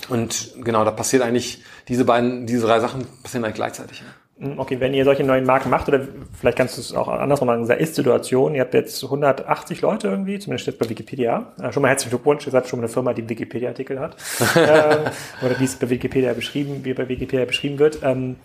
[0.10, 4.00] Und genau, da passiert eigentlich, diese beiden, diese drei Sachen passieren eigentlich gleichzeitig.
[4.00, 4.06] Ja.
[4.38, 6.02] Hm, okay, wenn ihr solche neuen Marken macht, oder
[6.38, 10.68] vielleicht kannst du es auch andersrum sagen, Ist-Situation, ihr habt jetzt 180 Leute irgendwie, zumindest
[10.68, 11.54] jetzt bei Wikipedia.
[11.62, 14.18] Äh, schon mal herzlichen Glückwunsch, ihr seid schon mal eine Firma, die Wikipedia-Artikel hat.
[14.56, 18.00] ähm, oder wie es bei Wikipedia beschrieben, wie bei Wikipedia beschrieben wird.
[18.04, 18.36] Ähm,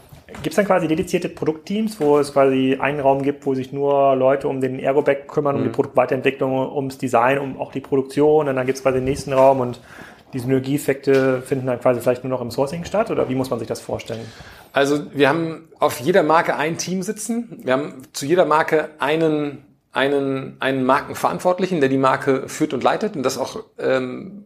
[0.43, 4.17] Gibt es dann quasi dedizierte Produktteams, wo es quasi einen Raum gibt, wo sich nur
[4.17, 5.73] Leute um den Ergo-Back kümmern, um die mhm.
[5.73, 9.61] Produktweiterentwicklung, ums Design, um auch die Produktion und dann gibt es quasi den nächsten Raum
[9.61, 9.81] und
[10.33, 13.59] die Synergieeffekte finden dann quasi vielleicht nur noch im Sourcing statt oder wie muss man
[13.59, 14.25] sich das vorstellen?
[14.73, 17.61] Also wir haben auf jeder Marke ein Team sitzen.
[17.65, 23.17] Wir haben zu jeder Marke einen, einen, einen Markenverantwortlichen, der die Marke führt und leitet
[23.17, 24.45] und das auch ähm,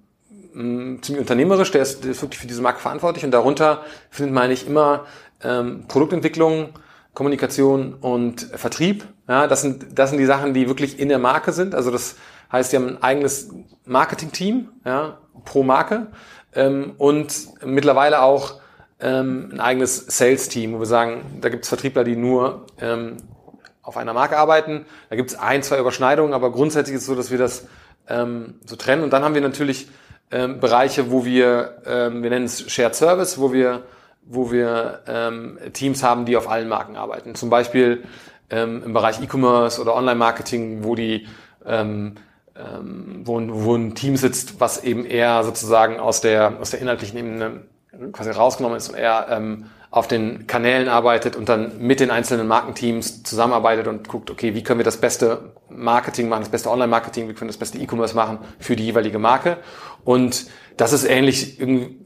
[0.54, 4.44] ziemlich unternehmerisch, der ist, der ist wirklich für diese Marke verantwortlich und darunter findet man
[4.44, 5.04] eigentlich immer
[5.44, 6.70] ähm, Produktentwicklung,
[7.12, 9.04] Kommunikation und Vertrieb.
[9.28, 11.74] Ja, das sind, das sind die Sachen, die wirklich in der Marke sind.
[11.74, 12.16] Also das
[12.50, 13.50] heißt, die haben ein eigenes
[13.84, 16.08] Marketing-Team, ja, pro Marke
[16.54, 18.60] ähm, und mittlerweile auch
[19.00, 23.16] ähm, ein eigenes Sales-Team, wo wir sagen, da gibt es Vertriebler, die nur ähm,
[23.82, 24.86] auf einer Marke arbeiten.
[25.10, 27.66] Da gibt es ein, zwei Überschneidungen, aber grundsätzlich ist es so, dass wir das
[28.08, 29.02] ähm, so trennen.
[29.02, 29.88] Und dann haben wir natürlich
[30.30, 33.82] ähm, Bereiche, wo wir, ähm, wir nennen es Shared Service, wo wir,
[34.26, 37.34] wo wir ähm, Teams haben, die auf allen Marken arbeiten.
[37.34, 38.04] Zum Beispiel
[38.50, 41.26] ähm, im Bereich E-Commerce oder Online-Marketing, wo die
[41.66, 42.16] ähm,
[42.56, 47.18] ähm, wo, wo ein Team sitzt, was eben eher sozusagen aus der, aus der inhaltlichen
[47.18, 47.62] Ebene
[48.12, 52.48] quasi rausgenommen ist und eher ähm, auf den Kanälen arbeitet und dann mit den einzelnen
[52.48, 57.28] Markenteams zusammenarbeitet und guckt, okay, wie können wir das beste Marketing machen, das beste Online-Marketing,
[57.28, 59.58] wie können wir das beste E-Commerce machen für die jeweilige Marke.
[60.04, 61.58] Und das ist ähnlich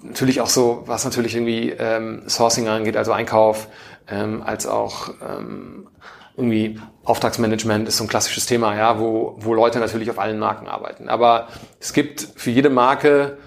[0.03, 3.69] natürlich auch so, was natürlich irgendwie ähm, Sourcing angeht, also Einkauf,
[4.09, 5.89] ähm, als auch ähm,
[6.37, 10.69] irgendwie Auftragsmanagement ist so ein klassisches Thema, ja, wo, wo Leute natürlich auf allen Marken
[10.69, 11.09] arbeiten.
[11.09, 11.49] Aber
[11.81, 13.39] es gibt für jede Marke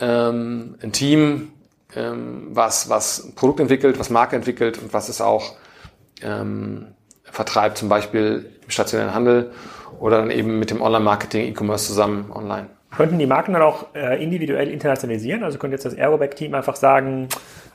[0.00, 1.52] ähm, ein Team,
[1.94, 5.54] ähm, was, was Produkt entwickelt, was Marke entwickelt und was es auch
[6.22, 6.88] ähm,
[7.24, 9.52] vertreibt, zum Beispiel im stationären Handel
[10.00, 12.68] oder dann eben mit dem Online-Marketing, E-Commerce zusammen online.
[12.96, 15.44] Könnten die Marken dann auch äh, individuell internationalisieren?
[15.44, 17.28] Also könnte jetzt das Aeroback-Team einfach sagen,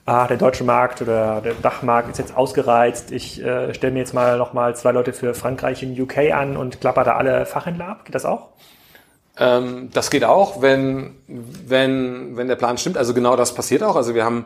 [0.06, 4.13] ah, der deutsche Markt oder der Dachmarkt ist jetzt ausgereizt, ich äh, stelle mir jetzt
[4.13, 8.06] mal nochmal zwei Leute für Frankreich in UK an und klapper da alle Fachhändler ab.
[8.06, 8.49] Geht das auch?
[9.38, 12.97] Ähm, das geht auch, wenn, wenn, wenn der Plan stimmt.
[12.97, 13.95] Also genau das passiert auch.
[13.95, 14.45] Also wir haben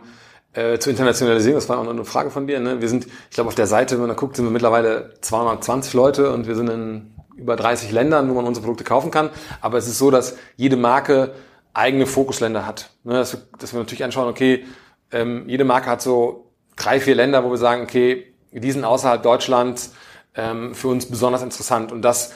[0.54, 2.60] äh, zu internationalisieren, das war auch noch eine Frage von dir.
[2.60, 2.82] Ne?
[2.82, 5.94] Wir sind, ich glaube, auf der Seite, wenn man da guckt, sind wir mittlerweile 220
[5.94, 9.30] Leute und wir sind in über 30 Ländern, wo man unsere Produkte kaufen kann.
[9.62, 11.34] Aber es ist so, dass jede Marke
[11.74, 12.92] eigene Fokusländer hat.
[13.04, 13.14] Ne?
[13.14, 14.66] Dass, wir, dass wir natürlich anschauen, okay,
[15.12, 19.22] ähm, jede Marke hat so drei, vier Länder, wo wir sagen, okay, die sind außerhalb
[19.22, 19.94] Deutschlands
[20.36, 21.92] ähm, für uns besonders interessant.
[21.92, 22.34] Und das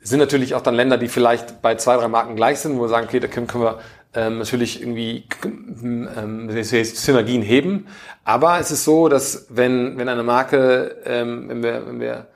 [0.00, 2.88] sind natürlich auch dann Länder, die vielleicht bei zwei, drei Marken gleich sind, wo wir
[2.88, 3.78] sagen, okay, da können, können wir
[4.14, 7.86] ähm, natürlich irgendwie ähm, Synergien heben.
[8.24, 12.28] Aber es ist so, dass wenn, wenn eine Marke, ähm, wenn wir, wenn wir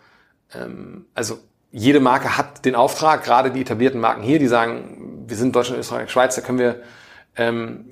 [0.55, 1.39] ähm, also
[1.73, 5.81] jede Marke hat den Auftrag, gerade die etablierten Marken hier, die sagen, wir sind Deutschland,
[5.81, 6.83] Österreich, Schweiz, da können wir
[7.37, 7.89] ähm,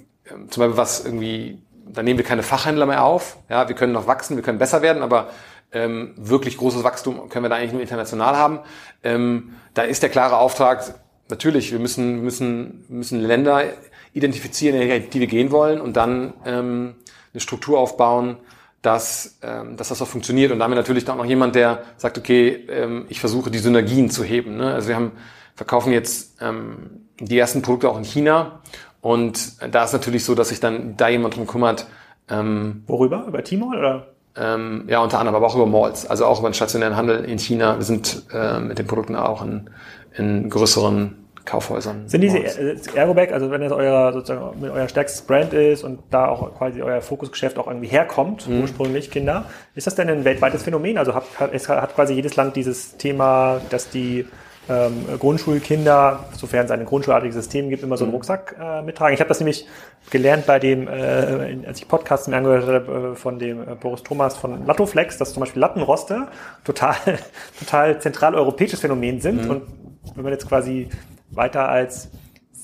[0.50, 1.62] zum Beispiel was irgendwie
[1.92, 3.38] da nehmen wir keine Fachhändler mehr auf.
[3.48, 5.30] Ja, wir können noch wachsen, wir können besser werden, aber
[5.72, 8.60] ähm, wirklich großes Wachstum können wir da eigentlich nur international haben.
[9.02, 10.94] Ähm, da ist der klare Auftrag,
[11.28, 13.64] natürlich, wir müssen, müssen, müssen Länder
[14.12, 16.96] identifizieren, die wir gehen wollen und dann ähm,
[17.32, 18.38] eine Struktur aufbauen,
[18.82, 22.16] dass, ähm, dass das auch funktioniert und damit natürlich dann auch noch jemand, der sagt,
[22.16, 24.56] okay, ähm, ich versuche die Synergien zu heben.
[24.56, 24.72] Ne?
[24.72, 25.12] Also wir haben
[25.54, 28.60] verkaufen jetzt ähm, die ersten Produkte auch in China
[29.02, 31.86] und da ist natürlich so, dass sich dann da jemand drum kümmert.
[32.28, 33.24] Ähm, Worüber?
[33.26, 34.06] Über Tmall oder?
[34.36, 37.38] Ähm, ja, unter anderem, aber auch über Malls, also auch über den stationären Handel in
[37.38, 37.76] China.
[37.76, 39.68] Wir sind äh, mit den Produkten auch in,
[40.16, 42.08] in größeren Kaufhäusern.
[42.08, 46.00] Sind diese äh, Ergobag, also wenn das euer sozusagen mit euer stärkstes Brand ist und
[46.10, 48.62] da auch quasi euer Fokusgeschäft auch irgendwie herkommt, mhm.
[48.62, 50.98] ursprünglich Kinder, ist das denn ein weltweites Phänomen?
[50.98, 54.26] Also hat, hat, hat quasi jedes Land dieses Thema, dass die
[54.70, 58.16] ähm, Grundschulkinder, sofern es ein grundschulartiges System gibt, immer so einen mhm.
[58.16, 59.14] Rucksack äh, mittragen.
[59.14, 59.66] Ich habe das nämlich
[60.10, 64.02] gelernt bei dem, äh, als ich Podcasts mir angehört habe, äh, von dem äh, Boris
[64.02, 66.28] Thomas von Lattoflex, dass zum Beispiel Lattenroste
[66.64, 66.94] total,
[67.58, 69.44] total zentraleuropäisches Phänomen sind.
[69.44, 69.50] Mhm.
[69.50, 69.62] Und
[70.14, 70.88] wenn man jetzt quasi
[71.30, 72.10] weiter als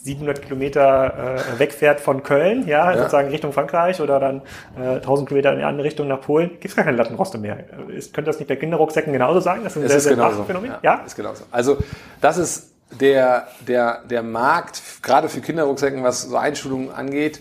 [0.06, 4.42] 700 Kilometer äh, wegfährt von Köln, ja, ja, sozusagen Richtung Frankreich oder dann
[4.78, 7.58] äh, 1000 Kilometer in die andere Richtung nach Polen, gibt es gar keine Lattenroste mehr.
[7.88, 9.64] Ist, könnte das nicht bei Kinderrucksäcken genauso sagen?
[9.64, 10.44] Das ist ein es sehr, sehr genauso.
[10.44, 10.70] Phänomen?
[10.70, 11.44] Ja, ja, ist genauso.
[11.50, 11.78] Also
[12.20, 17.40] das ist der, der, der Markt, gerade für Kinderrucksäcken, was so Einschulungen angeht,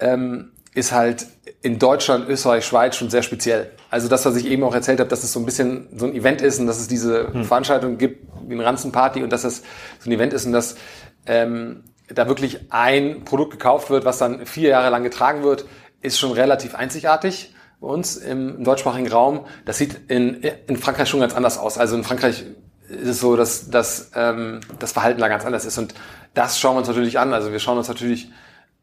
[0.00, 1.26] ähm, ist halt
[1.62, 3.70] in Deutschland, Österreich, Schweiz schon sehr speziell.
[3.90, 6.14] Also das, was ich eben auch erzählt habe, dass es so ein bisschen so ein
[6.14, 7.44] Event ist und dass es diese hm.
[7.44, 9.62] Veranstaltung gibt, wie ein Ranzenparty und dass es
[10.00, 10.76] so ein Event ist und dass
[11.26, 15.64] ähm, da wirklich ein Produkt gekauft wird, was dann vier Jahre lang getragen wird,
[16.02, 19.46] ist schon relativ einzigartig bei uns im, im deutschsprachigen Raum.
[19.64, 21.78] Das sieht in, in Frankreich schon ganz anders aus.
[21.78, 22.44] Also in Frankreich
[22.88, 25.78] ist es so, dass, dass ähm, das Verhalten da ganz anders ist.
[25.78, 25.94] Und
[26.34, 27.32] das schauen wir uns natürlich an.
[27.32, 28.30] Also wir schauen uns natürlich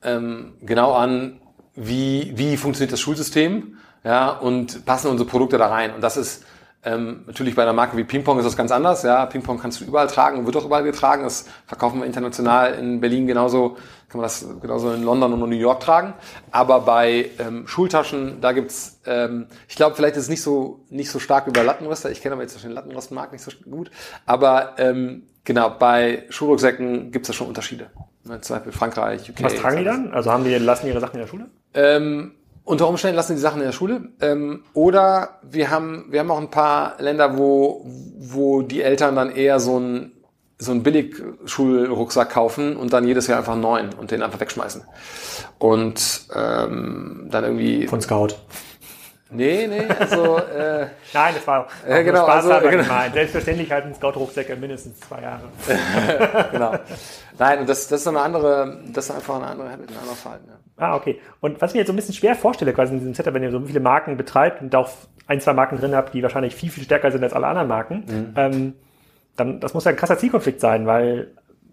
[0.04, 1.40] ähm, genau an,
[1.76, 5.94] wie, wie funktioniert das Schulsystem ja, und passen unsere Produkte da rein.
[5.94, 6.44] Und das ist
[6.84, 9.04] ähm, natürlich bei einer Marke wie Ping-Pong ist das ganz anders.
[9.04, 11.24] Ja, Ping-Pong kannst du überall tragen und wird auch überall getragen.
[11.24, 13.78] Das verkaufen wir international in Berlin genauso,
[14.10, 16.14] kann man das genauso in London und New York tragen.
[16.50, 21.12] Aber bei ähm, Schultaschen, da gibt's, ähm, ich glaube, vielleicht ist es nicht so nicht
[21.12, 22.10] so stark über Lattenröster.
[22.10, 23.92] Ich kenne aber jetzt den Lattenrostmarkt nicht so gut.
[24.26, 27.92] Aber ähm, genau, bei Schulrucksäcken gibt's da schon Unterschiede.
[28.24, 29.44] Zum Beispiel Frankreich, UK.
[29.44, 30.14] Was tragen die dann?
[30.14, 31.46] Also haben die lassen ihre Sachen in der Schule?
[31.74, 34.10] Ähm, unter Umständen lassen die Sachen in der Schule.
[34.22, 37.86] Ähm, oder wir haben, wir haben auch ein paar Länder, wo,
[38.20, 40.12] wo die Eltern dann eher so ein
[40.62, 44.84] so einen Billigschulrucksack kaufen und dann jedes Jahr einfach einen neuen und den einfach wegschmeißen.
[45.58, 47.88] Und ähm, dann irgendwie.
[47.88, 48.36] Von Scout.
[49.32, 50.38] Nee, nee, also.
[50.38, 52.84] Äh, Nein, das war auch äh, genau, Spaß also, genau.
[52.84, 53.14] gemeint.
[53.14, 55.44] Selbstverständlich halten Scout-Rucksäcke mindestens zwei Jahre.
[56.52, 56.76] genau.
[57.40, 60.48] Nein, und das, das ist eine andere, das ist einfach eine andere, ein anderer Verhalten.
[60.50, 60.58] Ja.
[60.78, 61.20] Ah, okay.
[61.40, 63.44] Und was ich mir jetzt so ein bisschen schwer vorstelle, quasi in diesem Setup, wenn
[63.44, 64.90] ihr so viele Marken betreibt und auch
[65.28, 68.04] ein, zwei Marken drin habt, die wahrscheinlich viel, viel stärker sind als alle anderen Marken,
[68.08, 68.34] mhm.
[68.36, 68.74] ähm,
[69.38, 71.32] dann, das muss ja ein krasser Zielkonflikt sein, weil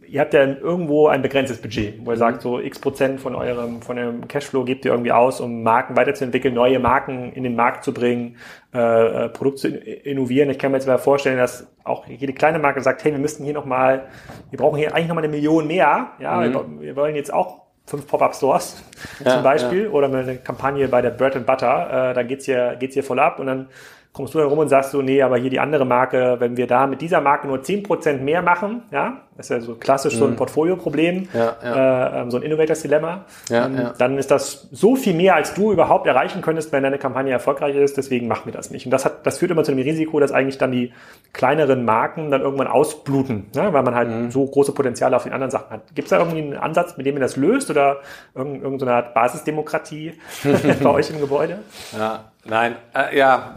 [0.09, 2.19] ihr habt ja irgendwo ein begrenztes Budget, wo ihr mhm.
[2.19, 5.97] sagt, so x Prozent von eurem, von eurem Cashflow gebt ihr irgendwie aus, um Marken
[5.97, 8.37] weiterzuentwickeln, neue Marken in den Markt zu bringen,
[8.75, 10.51] äh, äh Produkte zu innovieren.
[10.51, 13.45] Ich kann mir jetzt mal vorstellen, dass auch jede kleine Marke sagt, hey, wir müssten
[13.45, 14.09] hier nochmal,
[14.51, 16.13] wir brauchen hier eigentlich nochmal eine Million mehr.
[16.19, 16.53] Ja, mhm.
[16.53, 18.83] wir, wir wollen jetzt auch fünf Pop-Up-Stores
[19.25, 19.91] ja, zum Beispiel ja.
[19.91, 23.19] oder eine Kampagne bei der Bread and Butter, äh, da geht's hier, geht's hier voll
[23.19, 23.69] ab und dann
[24.13, 26.67] kommst du dann rum und sagst so, nee, aber hier die andere Marke, wenn wir
[26.67, 30.17] da mit dieser Marke nur zehn Prozent mehr machen, ja, das ist ja so klassisch
[30.17, 30.37] so ein mhm.
[30.37, 32.19] Portfolio-Problem, ja, ja.
[32.19, 33.95] Äh, ähm, so ein Innovators Dilemma, ja, ähm, ja.
[33.97, 37.77] dann ist das so viel mehr, als du überhaupt erreichen könntest, wenn deine Kampagne erfolgreich
[37.77, 38.85] ist, deswegen machen wir das nicht.
[38.85, 40.93] Und das hat, das führt immer zu dem Risiko, dass eigentlich dann die
[41.33, 43.73] kleineren Marken dann irgendwann ausbluten, ne?
[43.73, 44.31] weil man halt mhm.
[44.33, 45.95] so große Potenziale auf den anderen Sachen hat.
[45.95, 47.99] Gibt es da irgendwie einen Ansatz, mit dem ihr das löst oder
[48.35, 50.15] irgendeine irgend so Art Basisdemokratie
[50.83, 51.61] bei euch im Gebäude?
[51.97, 53.55] Ja, nein, äh, ja,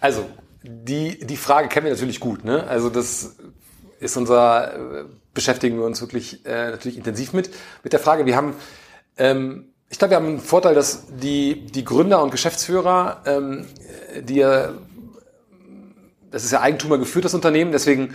[0.00, 0.24] also
[0.64, 2.44] die, die Frage kennen wir natürlich gut.
[2.44, 2.64] Ne?
[2.68, 3.36] Also das
[4.02, 7.50] ist unser, äh, beschäftigen wir uns wirklich äh, natürlich intensiv mit,
[7.82, 8.26] mit der Frage.
[8.26, 8.54] Wir haben,
[9.16, 13.66] ähm, ich glaube, wir haben einen Vorteil, dass die, die Gründer und Geschäftsführer, ähm,
[14.20, 14.72] die ja,
[16.30, 18.14] das ist ja Eigentümer geführt, das Unternehmen, deswegen,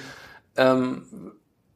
[0.58, 1.04] ähm,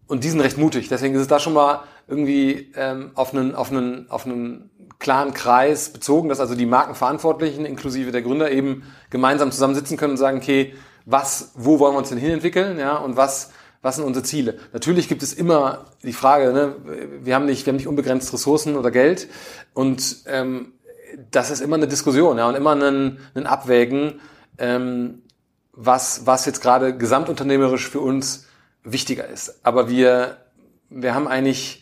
[0.07, 3.55] und die sind recht mutig, deswegen ist es da schon mal irgendwie ähm, auf einen,
[3.55, 4.69] auf einen, auf einen
[4.99, 10.17] klaren Kreis bezogen, dass also die Markenverantwortlichen inklusive der Gründer eben gemeinsam zusammensitzen können und
[10.17, 10.73] sagen, okay,
[11.05, 14.59] was, wo wollen wir uns denn hinentwickeln, ja, und was, was sind unsere Ziele?
[14.73, 16.75] Natürlich gibt es immer die Frage, ne,
[17.23, 19.27] wir haben nicht, wir haben nicht unbegrenzt Ressourcen oder Geld
[19.73, 20.73] und ähm,
[21.31, 24.21] das ist immer eine Diskussion, ja, und immer ein, ein Abwägen,
[24.57, 25.23] ähm,
[25.73, 28.47] was, was jetzt gerade gesamtunternehmerisch für uns
[28.83, 29.65] wichtiger ist.
[29.65, 30.37] Aber wir,
[30.89, 31.81] wir haben eigentlich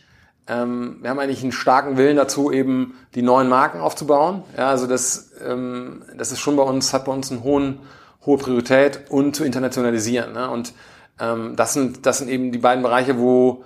[0.49, 4.43] ähm, wir haben eigentlich einen starken Willen dazu, eben die neuen Marken aufzubauen.
[4.57, 7.79] Ja, also das, ähm, das ist schon bei uns, hat bei uns einen hohen,
[8.25, 10.33] hohe Priorität und zu internationalisieren.
[10.33, 10.49] Ne?
[10.49, 10.73] Und
[11.19, 13.63] ähm, das sind, das sind eben die beiden Bereiche, wo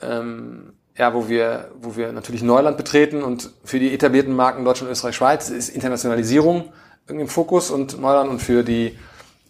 [0.00, 4.90] ähm, ja, wo wir, wo wir natürlich Neuland betreten und für die etablierten Marken Deutschland,
[4.90, 6.72] Österreich, Schweiz ist Internationalisierung
[7.08, 8.98] im Fokus und Neuland und für die,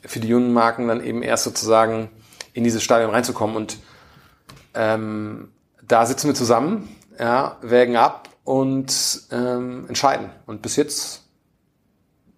[0.02, 2.10] für die jungen Marken dann eben erst sozusagen
[2.52, 3.78] in dieses Stadion reinzukommen und
[4.74, 5.52] ähm,
[5.86, 6.88] da sitzen wir zusammen,
[7.18, 10.30] ja, wägen ab und ähm, entscheiden.
[10.46, 11.22] Und bis jetzt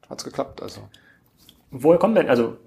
[0.09, 0.63] hat's geklappt.
[0.63, 0.83] Also.
[1.71, 2.59] Woher kommt denn, also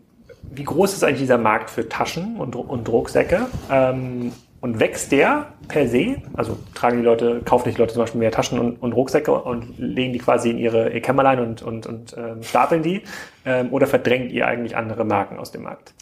[0.54, 3.48] wie groß ist eigentlich dieser Markt für Taschen und, und Rucksäcke?
[3.70, 6.18] Ähm, und wächst der per se?
[6.34, 9.80] Also tragen die Leute, kaufen die Leute zum Beispiel mehr Taschen und, und Rucksäcke und
[9.80, 13.02] legen die quasi in ihre ihr Kämmerlein und, und, und ähm, stapeln die?
[13.44, 15.94] Ähm, oder verdrängt ihr eigentlich andere Marken aus dem Markt?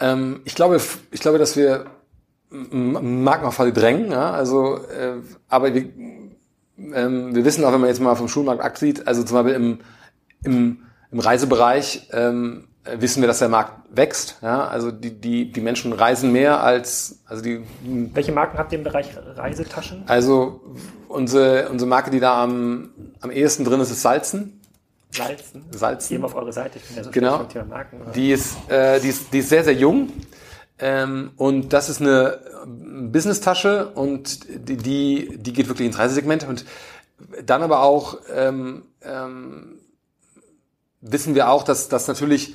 [0.00, 0.80] Ähm, ich glaube,
[1.12, 1.86] ich glaube, dass wir
[2.50, 8.14] Markenaufwand drängen, ja, also, äh, aber wir, ähm, wir wissen auch, wenn man jetzt mal
[8.14, 9.78] vom Schulmarkt ab sieht, also zum Beispiel im,
[10.44, 10.78] im,
[11.10, 14.38] im Reisebereich ähm, wissen wir, dass der Markt wächst.
[14.42, 14.68] Ja?
[14.68, 17.62] Also die, die, die Menschen reisen mehr als also die.
[18.14, 20.04] Welche Marken habt ihr im Bereich Reisetaschen?
[20.06, 20.60] Also
[21.08, 24.60] unsere, unsere Marke, die da am, am ehesten drin ist, ist Salzen.
[25.10, 25.64] Salzen.
[25.70, 26.16] Salzen.
[26.16, 26.78] Gehen auf eure Seite.
[26.78, 27.44] Ich bin ja so genau.
[27.44, 28.00] Thema Marken.
[28.14, 30.12] Die ist, äh, die ist, die ist sehr, sehr jung.
[30.78, 36.46] Ähm, und das ist eine Business-Tasche und die, die, die geht wirklich ins Reisesegment.
[36.46, 36.66] Und
[37.44, 39.78] dann aber auch ähm, ähm,
[41.00, 42.54] wissen wir auch, dass, dass natürlich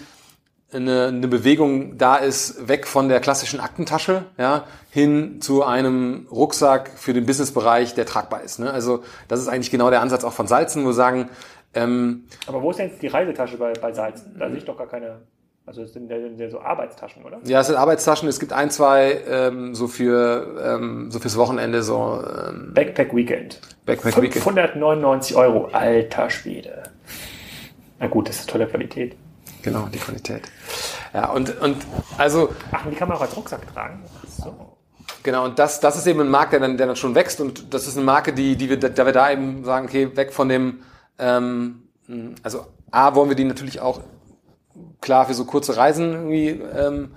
[0.73, 6.91] eine, eine Bewegung da ist, weg von der klassischen Aktentasche, ja, hin zu einem Rucksack
[6.95, 8.59] für den Businessbereich, der tragbar ist.
[8.59, 8.71] Ne?
[8.71, 11.29] Also das ist eigentlich genau der Ansatz auch von Salzen, wo wir sagen,
[11.73, 14.35] ähm, Aber wo ist denn jetzt die Reisetasche bei, bei Salzen?
[14.37, 15.21] Da sehe ich doch gar keine.
[15.65, 17.39] Also es sind ja so Arbeitstaschen, oder?
[17.45, 18.27] Ja, es sind Arbeitstaschen.
[18.27, 23.61] Es gibt ein, zwei ähm, so für ähm, so fürs Wochenende so ähm, Backpack Weekend.
[23.85, 25.47] Backpack 599 Weekend.
[25.47, 26.83] Euro, alter Schwede.
[27.99, 29.15] Na gut, das ist tolle Qualität.
[29.61, 30.43] Genau, die Qualität.
[31.13, 31.77] Ja, und, und
[32.17, 32.49] also.
[32.71, 34.03] Ach, und die kann man auch als Rucksack tragen.
[34.05, 34.77] Ach so.
[35.23, 37.73] Genau, und das, das ist eben ein Markt, der dann, der dann schon wächst und
[37.73, 40.49] das ist eine Marke, die, die wir, da wir da eben sagen, okay, weg von
[40.49, 40.81] dem,
[41.19, 41.83] ähm,
[42.41, 44.01] also A, wollen wir die natürlich auch
[44.99, 47.11] klar für so kurze Reisen irgendwie ähm,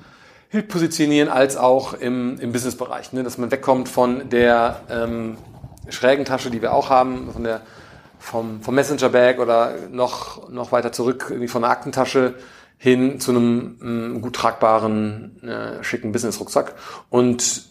[0.69, 3.23] positionieren, als auch im, im Businessbereich, ne?
[3.23, 5.37] dass man wegkommt von der ähm,
[5.89, 7.63] schrägen Tasche, die wir auch haben, von der
[8.19, 12.35] vom, vom Messenger-Bag oder noch, noch weiter zurück, irgendwie von der Aktentasche
[12.77, 16.75] hin zu einem ähm, gut tragbaren, äh, schicken Business-Rucksack.
[17.11, 17.65] Und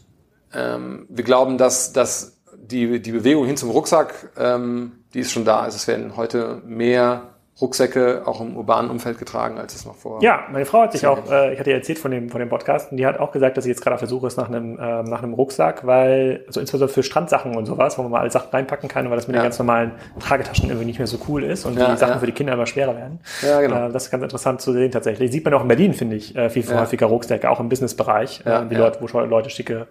[0.53, 5.45] ähm, wir glauben, dass, dass die, die Bewegung hin zum Rucksack, ähm, die ist schon
[5.45, 5.59] da.
[5.59, 10.23] Also es werden heute mehr Rucksäcke auch im urbanen Umfeld getragen, als es noch vor.
[10.23, 12.49] Ja, meine Frau hat sich auch, äh, ich hatte ja erzählt von dem, von dem
[12.49, 14.47] Podcast, und die hat auch gesagt, dass sie jetzt gerade auf der Suche ist nach
[14.47, 18.21] einem, äh, nach einem Rucksack, weil, also insbesondere für Strandsachen und sowas, wo man mal
[18.21, 19.41] alle Sachen reinpacken kann, weil das mit ja.
[19.41, 22.19] den ganz normalen Tragetaschen irgendwie nicht mehr so cool ist und ja, die Sachen ja.
[22.19, 23.19] für die Kinder immer schwerer werden.
[23.43, 23.87] Ja, genau.
[23.87, 25.31] Äh, das ist ganz interessant zu sehen tatsächlich.
[25.31, 28.69] Sieht man auch in Berlin, finde ich, äh, viel häufiger Rucksäcke, auch im Businessbereich, äh,
[28.71, 29.87] wie Leute, wo Leute schicke,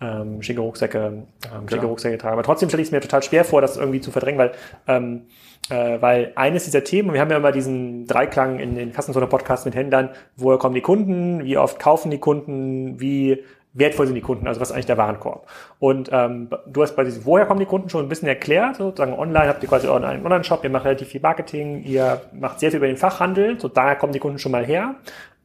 [0.00, 1.26] ähm, schicke Rucksäcke, ähm,
[1.62, 1.88] schicke genau.
[1.88, 2.34] Rucksäcke tragen.
[2.34, 4.52] Aber trotzdem stelle ich es mir total schwer vor, das irgendwie zu verdrängen, weil
[4.86, 5.22] ähm,
[5.68, 9.66] äh, weil eines dieser Themen, wir haben ja immer diesen Dreiklang in den Kassenzoner Podcast
[9.66, 14.20] mit Händlern, woher kommen die Kunden, wie oft kaufen die Kunden, wie wertvoll sind die
[14.20, 15.46] Kunden, also was ist eigentlich der Warenkorb.
[15.78, 19.12] Und ähm, du hast bei diesem Woher kommen die Kunden schon ein bisschen erklärt, sozusagen
[19.12, 22.78] online habt ihr quasi einen Online-Shop, ihr macht relativ viel Marketing, ihr macht sehr viel
[22.78, 24.96] über den Fachhandel, so daher kommen die Kunden schon mal her.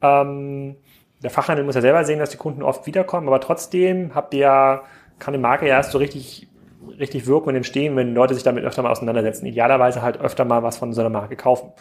[0.02, 0.74] Ähm,
[1.22, 4.82] der Fachhandel muss ja selber sehen, dass die Kunden oft wiederkommen, aber trotzdem habt ihr
[5.18, 6.48] kann die Marke ja erst so richtig
[6.98, 9.46] richtig wirken und entstehen, wenn Leute sich damit öfter mal auseinandersetzen.
[9.46, 11.72] Idealerweise halt öfter mal was von so einer Marke kaufen.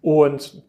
[0.00, 0.62] Und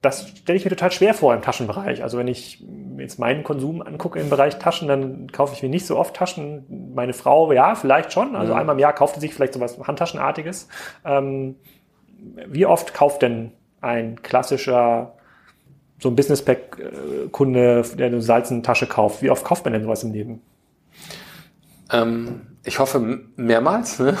[0.00, 2.02] das stelle ich mir total schwer vor im Taschenbereich.
[2.02, 2.64] Also wenn ich
[2.98, 6.92] jetzt meinen Konsum angucke im Bereich Taschen, dann kaufe ich mir nicht so oft Taschen.
[6.94, 8.36] Meine Frau, ja, vielleicht schon.
[8.36, 8.60] Also mhm.
[8.60, 10.68] einmal im Jahr kauft sie sich vielleicht so was Handtaschenartiges.
[11.04, 11.56] Ähm,
[12.46, 15.14] wie oft kauft denn ein klassischer
[16.00, 16.78] so ein Business Pack
[17.32, 19.20] Kunde, der eine Salzentasche kauft?
[19.22, 20.42] Wie oft kauft man denn sowas im Leben?
[21.90, 23.98] Ähm, ich hoffe mehrmals.
[23.98, 24.16] Ne?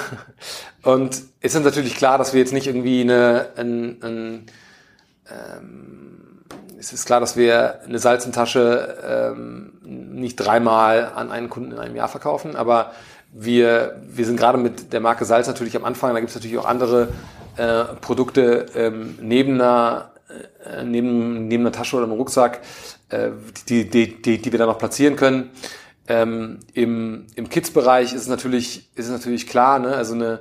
[0.82, 4.46] Und es ist natürlich klar, dass wir jetzt nicht irgendwie eine, ein, ein,
[5.28, 6.44] ähm,
[6.78, 11.96] es ist klar, dass wir eine Salzentasche ähm, nicht dreimal an einen Kunden in einem
[11.96, 12.92] Jahr verkaufen, aber
[13.32, 16.58] wir, wir sind gerade mit der Marke Salz natürlich am Anfang, da gibt es natürlich
[16.58, 17.08] auch andere
[17.56, 20.12] äh, Produkte ähm, neben, einer,
[20.64, 22.60] äh, neben, neben einer Tasche oder einem Rucksack,
[23.10, 23.30] äh,
[23.68, 25.50] die, die, die, die wir da noch platzieren können.
[26.08, 29.94] Ähm, Im im Kids-Bereich ist es natürlich, ist es natürlich klar, ne?
[29.94, 30.40] also eine,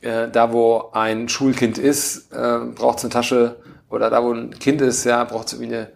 [0.00, 3.56] äh, da wo ein Schulkind ist, äh, braucht es eine Tasche
[3.90, 5.86] oder da wo ein Kind ist, ja, braucht es irgendwie einen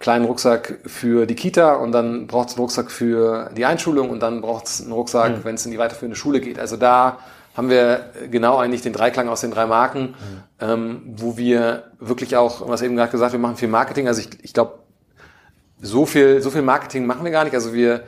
[0.00, 4.20] kleinen Rucksack für die Kita und dann braucht es einen Rucksack für die Einschulung und
[4.20, 5.44] dann braucht es einen Rucksack, mhm.
[5.44, 6.58] wenn es in die weiterführende Schule geht.
[6.58, 7.18] Also da
[7.54, 10.14] haben wir genau eigentlich den Dreiklang aus den drei Marken, mhm.
[10.60, 14.08] ähm, wo wir wirklich auch, was eben gerade gesagt, wir machen viel Marketing.
[14.08, 14.80] Also ich, ich glaube,
[15.80, 17.54] so viel, so viel Marketing machen wir gar nicht.
[17.54, 18.04] Also wir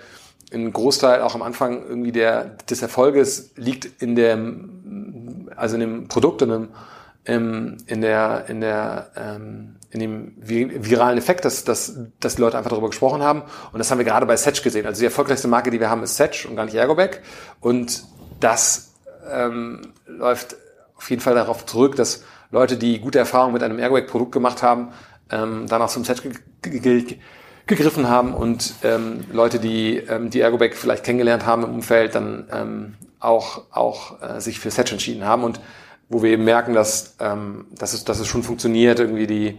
[0.52, 6.08] ein Großteil auch am Anfang irgendwie der, des Erfolges liegt in dem, also in dem
[6.08, 6.68] Produkt, in dem,
[7.24, 12.56] ähm, in der, in der, ähm, in dem viralen Effekt, dass, dass, dass die Leute
[12.56, 13.42] einfach darüber gesprochen haben.
[13.72, 14.86] Und das haben wir gerade bei Setch gesehen.
[14.86, 17.20] Also die erfolgreichste Marke, die wir haben, ist Setch und gar nicht Ergobag.
[17.60, 18.04] Und
[18.40, 18.94] das
[19.30, 20.56] ähm, läuft
[20.96, 24.92] auf jeden Fall darauf zurück, dass Leute, die gute Erfahrungen mit einem Ergobag-Produkt gemacht haben,
[25.30, 26.22] ähm, danach zum Setch
[27.66, 32.48] gegriffen haben und ähm, Leute, die ähm, die Ergobag vielleicht kennengelernt haben im Umfeld, dann
[32.52, 35.60] ähm, auch, auch äh, sich für Setch entschieden haben und
[36.08, 39.58] wo wir eben merken, dass, ähm, dass, es, dass es schon funktioniert, irgendwie die,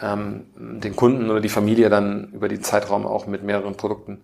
[0.00, 4.20] ähm, den Kunden oder die Familie dann über den Zeitraum auch mit mehreren Produkten.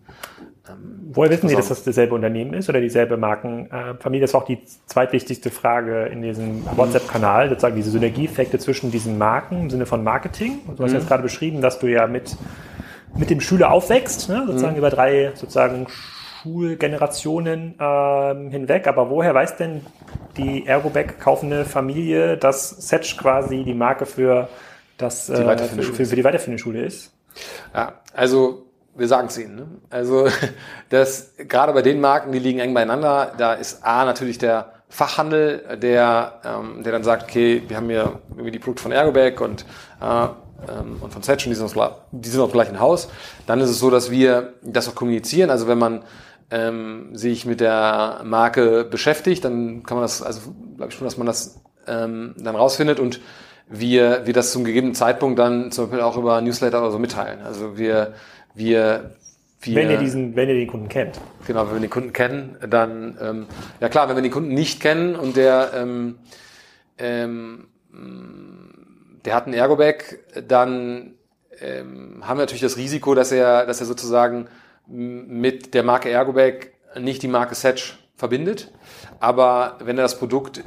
[0.68, 4.22] Ähm, Woher wissen Sie, dass das dasselbe Unternehmen ist oder dieselbe Markenfamilie?
[4.22, 9.62] Das war auch die zweitwichtigste Frage in diesem WhatsApp-Kanal, sozusagen diese Synergieeffekte zwischen diesen Marken
[9.62, 10.60] im Sinne von Marketing.
[10.76, 10.98] Du hast mhm.
[10.98, 12.36] jetzt gerade beschrieben, dass du ja mit,
[13.18, 14.44] mit dem Schüler aufwächst, ne?
[14.46, 14.78] sozusagen mhm.
[14.78, 15.86] über drei sozusagen
[16.42, 18.86] Schulgenerationen ähm, hinweg.
[18.86, 19.84] Aber woher weiß denn
[20.36, 24.48] die Ergobag kaufende Familie, dass Setch quasi die Marke für
[24.96, 27.12] das äh, für, für, für, die weiterführende Schule ist?
[27.74, 29.56] Ja, also wir sagen es ihnen.
[29.56, 29.66] Ne?
[29.90, 30.28] Also
[30.88, 35.78] das gerade bei den Marken, die liegen eng beieinander, da ist A natürlich der Fachhandel,
[35.82, 39.66] der, ähm, der dann sagt, okay, wir haben hier irgendwie die Produkte von Ergobag und
[40.00, 40.28] äh,
[41.00, 43.08] und von Setch und die sind, aus, die sind aus dem gleichen Haus.
[43.46, 45.50] Dann ist es so, dass wir das auch kommunizieren.
[45.50, 46.02] Also wenn man
[46.50, 51.16] ähm, sich mit der Marke beschäftigt, dann kann man das, also glaube ich schon, dass
[51.16, 53.20] man das ähm, dann rausfindet und
[53.68, 57.42] wir, wir das zum gegebenen Zeitpunkt dann zum Beispiel auch über Newsletter oder so mitteilen.
[57.42, 58.14] Also wir,
[58.54, 59.14] wir,
[59.60, 61.20] wir wenn ihr diesen, wenn ihr den Kunden kennt.
[61.46, 63.46] Genau, wenn wir den Kunden kennen, dann ähm,
[63.80, 66.18] ja klar, wenn wir den Kunden nicht kennen und der ähm,
[66.96, 67.66] ähm,
[69.28, 71.12] der hat einen Ergobag, dann
[71.60, 74.48] ähm, haben wir natürlich das Risiko, dass er, dass er sozusagen
[74.86, 76.68] mit der Marke Ergobag
[76.98, 78.72] nicht die Marke Setch verbindet.
[79.20, 80.64] Aber wenn er das Produkt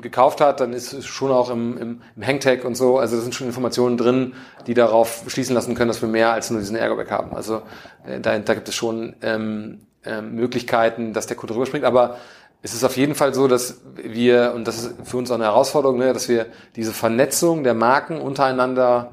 [0.00, 3.22] gekauft hat, dann ist es schon auch im, im, im Hangtag und so, also da
[3.22, 4.32] sind schon Informationen drin,
[4.66, 7.36] die darauf schließen lassen können, dass wir mehr als nur diesen Ergobag haben.
[7.36, 7.60] Also
[8.06, 12.16] äh, da, da gibt es schon ähm, äh, Möglichkeiten, dass der Kunde rüberspringt, aber
[12.62, 15.44] es ist auf jeden Fall so, dass wir, und das ist für uns auch eine
[15.44, 16.46] Herausforderung, ne, dass wir
[16.76, 19.12] diese Vernetzung der Marken untereinander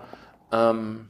[0.52, 1.10] ähm,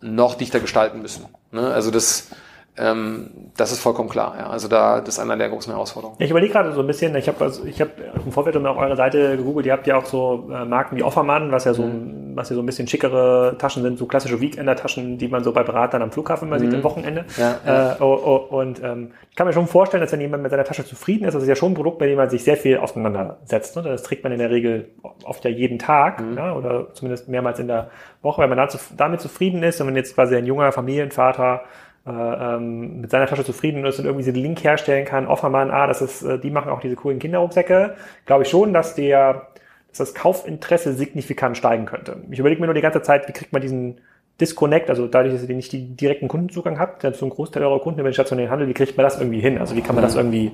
[0.00, 1.26] noch dichter gestalten müssen.
[1.52, 1.72] Ne?
[1.72, 2.28] Also das
[2.76, 4.34] das ist vollkommen klar.
[4.38, 4.50] Ja.
[4.50, 6.16] Also da das ist einer der großen Herausforderungen.
[6.20, 7.88] Ich überlege gerade so ein bisschen, ich habe also, ich hab
[8.24, 11.52] im Vorfeld auf eurer Seite gegoogelt, ihr habt ja auch so äh, Marken wie Offermann,
[11.52, 12.32] was ja so, mhm.
[12.34, 15.62] was ja so ein bisschen schickere Taschen sind, so klassische Weekender-Taschen, die man so bei
[15.62, 16.64] Beratern am Flughafen mal mhm.
[16.64, 17.24] sieht am Wochenende.
[17.38, 17.92] Ja, ja.
[17.92, 20.64] Äh, oh, oh, und ähm, ich kann mir schon vorstellen, dass wenn jemand mit seiner
[20.64, 22.76] Tasche zufrieden ist, das ist ja schon ein Produkt, bei dem man sich sehr viel
[22.76, 23.76] auseinandersetzt.
[23.76, 23.82] Ne?
[23.82, 24.90] Das trägt man in der Regel
[25.24, 26.36] oft ja jeden Tag mhm.
[26.36, 30.14] ja, oder zumindest mehrmals in der Woche, wenn man damit zufrieden ist und wenn jetzt
[30.14, 31.62] quasi ein junger Familienvater
[32.06, 35.86] äh, ähm, mit seiner Tasche zufrieden ist und irgendwie den Link herstellen kann, Offermann, ah,
[35.86, 37.96] das ist, äh, die machen auch diese coolen Kinderrucksäcke,
[38.26, 39.48] glaube ich schon, dass der,
[39.88, 42.18] dass das Kaufinteresse signifikant steigen könnte.
[42.30, 44.00] Ich überlege mir nur die ganze Zeit, wie kriegt man diesen
[44.40, 47.80] Disconnect, also dadurch, dass ihr nicht die direkten Kundenzugang habt, dann so ein Großteil eurer
[47.80, 49.58] Kunden über den stationären Handel, wie kriegt man das irgendwie hin?
[49.58, 50.52] Also wie kann man das irgendwie,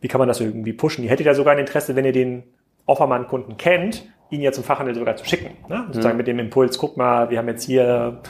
[0.00, 1.04] wie kann man das irgendwie pushen?
[1.04, 2.44] Ihr hättet ja sogar ein Interesse, wenn ihr den
[2.86, 5.50] Offermann-Kunden kennt, ihn ja zum Fachhandel sogar zu schicken.
[5.68, 5.84] Ne?
[5.88, 6.18] Sozusagen mhm.
[6.18, 8.20] mit dem Impuls, guck mal, wir haben jetzt hier,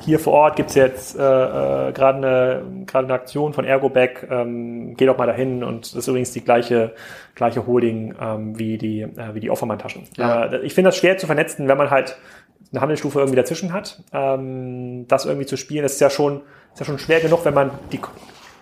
[0.00, 4.96] hier vor Ort gibt's jetzt äh, äh, gerade eine, gerade eine Aktion von Ergobag, ähm,
[4.96, 6.94] geh doch mal dahin und das ist übrigens die gleiche,
[7.34, 10.04] gleiche Holding ähm, wie die, äh, wie die Offermann-Taschen.
[10.16, 10.46] Ja.
[10.46, 12.16] Äh, ich finde das schwer zu vernetzen, wenn man halt
[12.72, 14.02] eine Handelsstufe irgendwie dazwischen hat.
[14.12, 16.42] Ähm, das irgendwie zu spielen, das ist ja schon,
[16.72, 18.00] ist ja schon schwer genug, wenn man die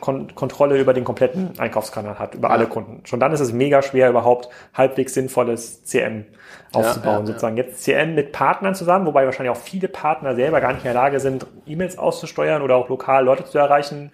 [0.05, 2.55] Kon Kontrolle über den kompletten Einkaufskanal hat, über ja.
[2.55, 3.01] alle Kunden.
[3.07, 6.27] Schon dann ist es mega schwer, überhaupt halbwegs sinnvolles CM
[6.75, 7.57] aufzubauen, ja, sozusagen.
[7.57, 10.95] Jetzt CM mit Partnern zusammen, wobei wahrscheinlich auch viele Partner selber gar nicht in der
[10.95, 14.13] Lage sind, E-Mails auszusteuern oder auch lokal Leute zu erreichen.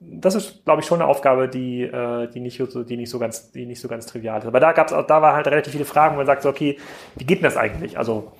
[0.00, 3.20] Das ist, glaube ich, schon eine Aufgabe, die, äh, die, nicht so, die, nicht so
[3.20, 4.46] ganz, die nicht so ganz trivial ist.
[4.46, 6.78] Aber da gab's auch, da war halt relativ viele Fragen, wo man sagt so, okay,
[7.14, 7.96] wie geht denn das eigentlich?
[7.96, 8.32] Also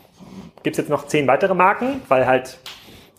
[0.64, 2.58] gibt's jetzt noch zehn weitere Marken, weil halt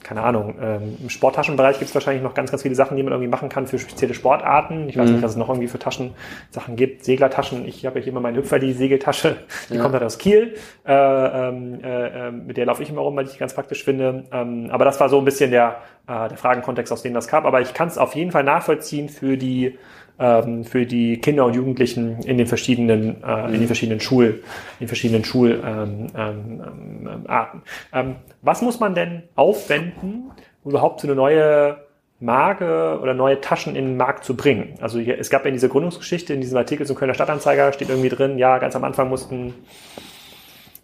[0.10, 3.14] keine Ahnung, ähm, im Sporttaschenbereich gibt es wahrscheinlich noch ganz, ganz viele Sachen, die man
[3.14, 4.90] irgendwie machen kann für spezielle Sportarten.
[4.90, 5.14] Ich weiß mhm.
[5.18, 6.16] nicht, was es noch irgendwie für Taschen
[6.50, 7.06] Sachen gibt.
[7.06, 7.64] Seglertaschen.
[7.68, 9.36] Ich habe ja hier immer meine Hüpfer, die Segeltasche.
[9.70, 9.82] Die ja.
[9.84, 10.56] kommt halt aus Kiel.
[10.84, 13.84] Äh, ähm, äh, ähm, mit der laufe ich immer rum, weil ich die ganz praktisch
[13.84, 14.24] finde.
[14.32, 15.76] Ähm, aber das war so ein bisschen der,
[16.08, 17.46] äh, der Fragenkontext, aus dem das kam.
[17.46, 19.78] Aber ich kann es auf jeden Fall nachvollziehen für die
[20.20, 23.68] ähm, für die Kinder und Jugendlichen in den verschiedenen, äh, in den mhm.
[23.68, 24.44] verschiedenen Schul,
[24.80, 26.12] in den verschiedenen Schularten.
[26.16, 26.62] Ähm,
[27.08, 27.62] ähm, ähm,
[27.94, 30.32] ähm, was muss man denn aufwenden,
[30.64, 31.78] um überhaupt so eine neue
[32.20, 34.76] Marke oder neue Taschen in den Markt zu bringen?
[34.82, 38.10] Also hier, es gab in dieser Gründungsgeschichte, in diesem Artikel zum Kölner Stadtanzeiger steht irgendwie
[38.10, 39.54] drin, ja, ganz am Anfang mussten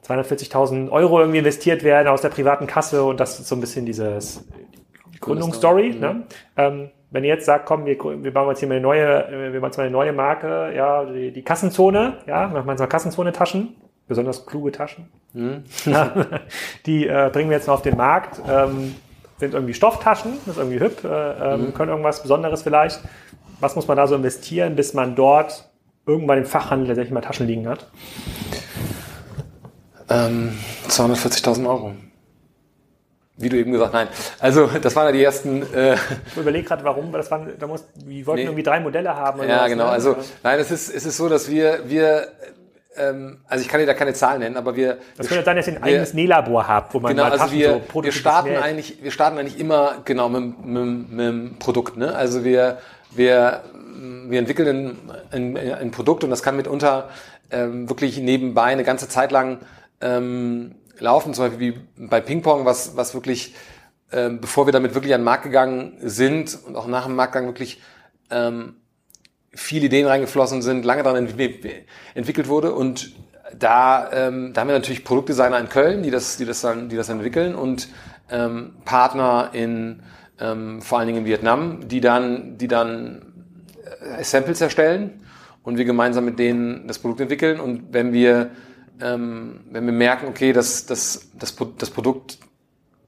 [0.08, 3.86] 240.000 Euro irgendwie investiert werden aus der privaten Kasse und das ist so ein bisschen
[3.86, 4.46] dieses
[5.14, 5.96] die Gründungsstory.
[5.96, 6.14] Ne?
[6.14, 6.24] Mhm.
[6.58, 9.62] Ähm, wenn ihr jetzt sagt, komm, wir, wir bauen jetzt hier mal eine neue, wir
[9.62, 12.88] machen jetzt mal eine neue Marke, ja, die, die Kassenzone, ja, wir machen jetzt mal
[12.88, 13.74] Kassenzone-Taschen,
[14.06, 15.08] besonders kluge Taschen.
[15.32, 15.64] Mhm.
[16.86, 18.42] die äh, bringen wir jetzt noch auf den Markt.
[18.50, 18.96] Ähm,
[19.38, 21.74] sind irgendwie Stofftaschen, das ist irgendwie hüb, äh, mhm.
[21.74, 23.00] können irgendwas Besonderes vielleicht.
[23.62, 25.70] Was muss man da so investieren, bis man dort
[26.06, 27.88] irgendwann im Fachhandel tatsächlich mal Taschen liegen hat?
[30.10, 30.52] Ähm,
[30.90, 31.94] 240.000 Euro.
[33.38, 34.08] Wie du eben gesagt, nein.
[34.40, 35.62] Also das waren ja die ersten.
[35.74, 38.46] Äh, ich überlege gerade, warum, das waren, da muss, wir wollten nee.
[38.46, 39.42] irgendwie drei Modelle haben.
[39.48, 39.86] ja, was, genau.
[39.86, 39.92] Ne?
[39.92, 42.30] Also nein, es ist, es ist so, dass wir, wir
[42.98, 44.98] ähm, also ich kann dir da keine Zahlen nennen, aber wir.
[45.18, 47.82] Das könnte sein, dass ihr ein eigenes Nählabor habt, wo man genau, mal also wir,
[47.94, 51.98] so wir starten eigentlich, wir starten eigentlich immer genau mit, mit, mit dem Produkt.
[51.98, 52.16] Ne?
[52.16, 52.78] Also wir,
[53.12, 53.64] wir,
[54.28, 54.98] wir entwickeln
[55.32, 57.10] ein, ein, ein Produkt und das kann mitunter
[57.52, 59.60] ähm, wirklich nebenbei eine ganze Zeit lang
[60.02, 63.56] ähm, laufen, zum Beispiel wie bei Ping-Pong, was, was wirklich,
[64.12, 67.46] ähm, bevor wir damit wirklich an den Markt gegangen sind und auch nach dem Marktgang
[67.46, 67.82] wirklich
[68.30, 68.76] ähm,
[69.54, 72.74] viele Ideen reingeflossen sind, lange daran entwickelt wurde.
[72.74, 73.14] Und
[73.58, 76.96] da, ähm, da haben wir natürlich Produktdesigner in Köln, die das, die das dann, die
[76.96, 77.88] das entwickeln und
[78.30, 80.02] ähm, Partner in
[80.40, 83.34] ähm, vor allen Dingen in Vietnam, die dann, die dann
[84.02, 85.22] äh, Samples erstellen
[85.64, 87.60] und wir gemeinsam mit denen das Produkt entwickeln.
[87.60, 88.52] Und wenn wir
[89.02, 92.38] ähm, wenn wir merken, okay, das, das, das, das Produkt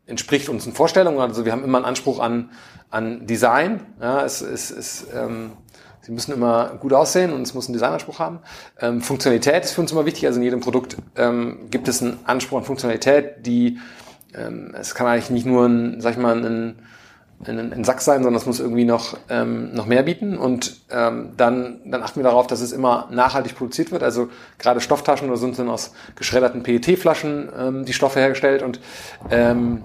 [0.05, 2.51] entspricht unseren Vorstellungen, also wir haben immer einen Anspruch an,
[2.89, 5.51] an Design, ja, es, es, es ähm,
[6.07, 8.39] Sie müssen immer gut aussehen und es muss einen Designanspruch haben.
[8.79, 10.25] Ähm, Funktionalität ist für uns immer wichtig.
[10.25, 13.77] Also in jedem Produkt ähm, gibt es einen Anspruch an Funktionalität, die
[14.33, 16.79] ähm, es kann eigentlich nicht nur ein, sag ich mal, ein,
[17.45, 20.37] ein, ein Sack sein, sondern es muss irgendwie noch ähm, noch mehr bieten.
[20.37, 24.03] Und ähm, dann dann achten wir darauf, dass es immer nachhaltig produziert wird.
[24.03, 28.79] Also gerade Stofftaschen oder so sind aus geschredderten PET-Flaschen ähm, die Stoffe hergestellt und
[29.29, 29.83] ähm,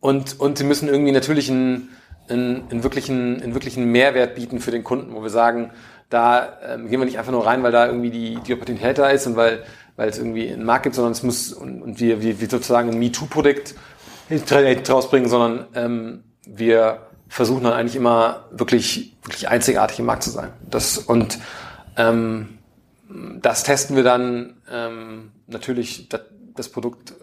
[0.00, 1.88] und und sie müssen irgendwie natürlich ein
[2.28, 5.70] einen, einen, wirklichen, einen wirklichen Mehrwert bieten für den Kunden, wo wir sagen,
[6.10, 9.08] da ähm, gehen wir nicht einfach nur rein, weil da irgendwie die, die Opportunität da
[9.08, 9.62] ist und weil,
[9.96, 12.90] weil es irgendwie einen Markt gibt, sondern es muss und, und wir, wir, wir sozusagen
[12.90, 13.74] ein MeToo-Produkt
[14.90, 20.52] rausbringen, sondern ähm, wir versuchen dann eigentlich immer wirklich, wirklich einzigartig im Markt zu sein.
[20.68, 21.38] Das, und
[21.96, 22.58] ähm,
[23.40, 26.22] das testen wir dann ähm, natürlich das,
[26.54, 27.14] das Produkt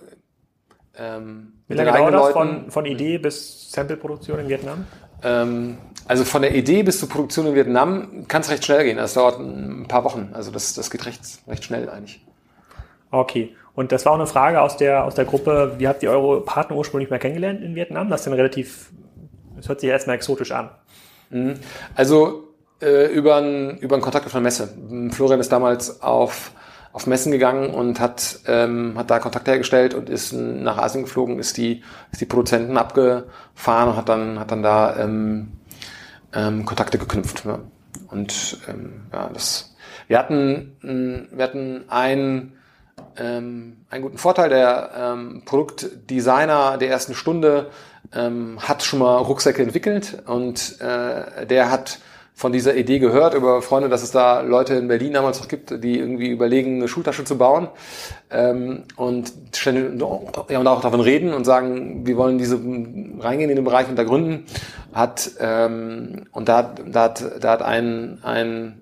[0.97, 4.85] ähm, Wie lange dauert das von, von Idee bis Sample-Produktion in Vietnam?
[5.23, 5.77] Ähm,
[6.07, 8.97] also von der Idee bis zur Produktion in Vietnam kann es recht schnell gehen.
[8.97, 10.29] Das dauert ein paar Wochen.
[10.33, 12.25] Also das, das geht recht, recht schnell eigentlich.
[13.11, 13.55] Okay.
[13.73, 16.41] Und das war auch eine Frage aus der, aus der Gruppe, wie habt ihr eure
[16.41, 18.09] Partner ursprünglich mal kennengelernt in Vietnam?
[18.09, 18.91] Das ist dann relativ,
[19.55, 20.69] das hört sich erstmal exotisch an.
[21.29, 21.55] Mhm.
[21.95, 22.49] Also
[22.81, 24.73] äh, über, einen, über einen Kontakt auf einer Messe.
[25.11, 26.51] Florian ist damals auf
[26.93, 31.39] auf Messen gegangen und hat, ähm, hat da Kontakt hergestellt und ist nach Asien geflogen,
[31.39, 35.53] ist die, ist die Produzenten abgefahren und hat dann, hat dann da ähm,
[36.33, 37.45] ähm, Kontakte geknüpft.
[37.45, 37.59] Ja.
[38.09, 39.75] Und ähm, ja, das,
[40.07, 42.53] wir hatten, wir hatten einen,
[43.17, 44.49] ähm, einen guten Vorteil.
[44.49, 47.69] Der ähm, Produktdesigner der ersten Stunde
[48.13, 51.99] ähm, hat schon mal Rucksäcke entwickelt und äh, der hat
[52.33, 55.83] von dieser Idee gehört über Freunde, dass es da Leute in Berlin damals noch gibt,
[55.83, 57.67] die irgendwie überlegen, eine Schultasche zu bauen
[58.31, 59.33] ähm, und
[60.49, 63.95] ja, und auch davon reden und sagen, wir wollen diese reingehen in den Bereich und
[63.95, 64.45] da gründen.
[64.91, 68.81] Hat ähm, und da, da hat da hat ein ein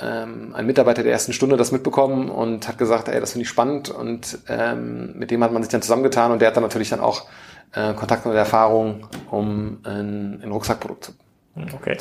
[0.00, 3.48] ähm, ein Mitarbeiter der ersten Stunde das mitbekommen und hat gesagt, ey, das finde ich
[3.48, 6.90] spannend und ähm, mit dem hat man sich dann zusammengetan und der hat dann natürlich
[6.90, 7.26] dann auch
[7.74, 11.12] äh, Kontakt und Erfahrung, um ein, ein Rucksackprodukt zu
[11.54, 11.96] Okay.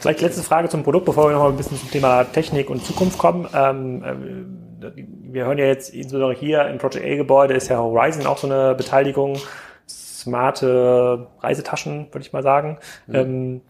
[0.00, 2.84] Vielleicht letzte Frage zum Produkt, bevor wir noch mal ein bisschen zum Thema Technik und
[2.86, 3.46] Zukunft kommen.
[3.54, 8.38] Ähm, äh, wir hören ja jetzt insbesondere hier im Project A-Gebäude ist ja Horizon auch
[8.38, 9.38] so eine Beteiligung.
[9.86, 12.78] Smarte Reisetaschen, würde ich mal sagen.
[13.06, 13.14] Mhm.
[13.14, 13.60] Ähm,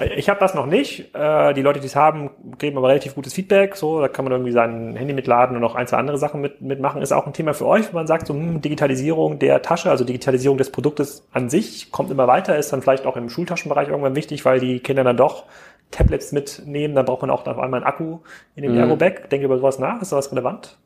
[0.00, 1.14] ich habe das noch nicht.
[1.14, 3.76] Äh, die Leute, die es haben, geben aber relativ gutes Feedback.
[3.76, 6.60] So, da kann man irgendwie sein Handy mitladen und noch ein, zwei andere Sachen mit,
[6.60, 7.02] mitmachen.
[7.02, 10.04] Ist auch ein Thema für euch, wenn man sagt, so hm, Digitalisierung der Tasche, also
[10.04, 14.16] Digitalisierung des Produktes an sich, kommt immer weiter, ist dann vielleicht auch im Schultaschenbereich irgendwann
[14.16, 15.44] wichtig, weil die Kinder dann doch
[15.90, 16.94] Tablets mitnehmen.
[16.94, 18.18] Dann braucht man auch auf einmal einen Akku
[18.56, 18.78] in dem mhm.
[18.78, 19.30] Ergo-Bag.
[19.30, 20.00] Denke über sowas nach.
[20.00, 20.76] Ist sowas relevant?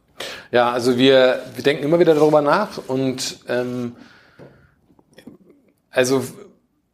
[0.50, 3.96] Ja, also wir, wir denken immer wieder darüber nach und ähm,
[5.90, 6.22] also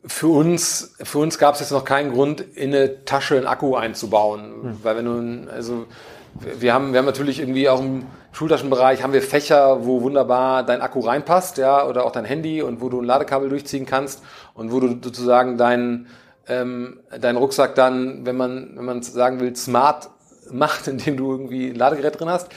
[0.06, 3.76] für uns, für uns gab es jetzt noch keinen Grund, in eine Tasche einen Akku
[3.76, 4.62] einzubauen.
[4.62, 4.78] Hm.
[4.82, 5.86] Weil wenn du, also
[6.34, 10.80] wir haben, wir haben natürlich irgendwie auch im Schultaschenbereich haben wir Fächer, wo wunderbar dein
[10.80, 14.22] Akku reinpasst, ja, oder auch dein Handy und wo du ein Ladekabel durchziehen kannst
[14.54, 16.06] und wo du sozusagen deinen
[16.46, 20.10] ähm, deinen Rucksack dann, wenn man wenn man sagen will, smart
[20.50, 22.48] macht, indem du irgendwie ein Ladegerät drin hast.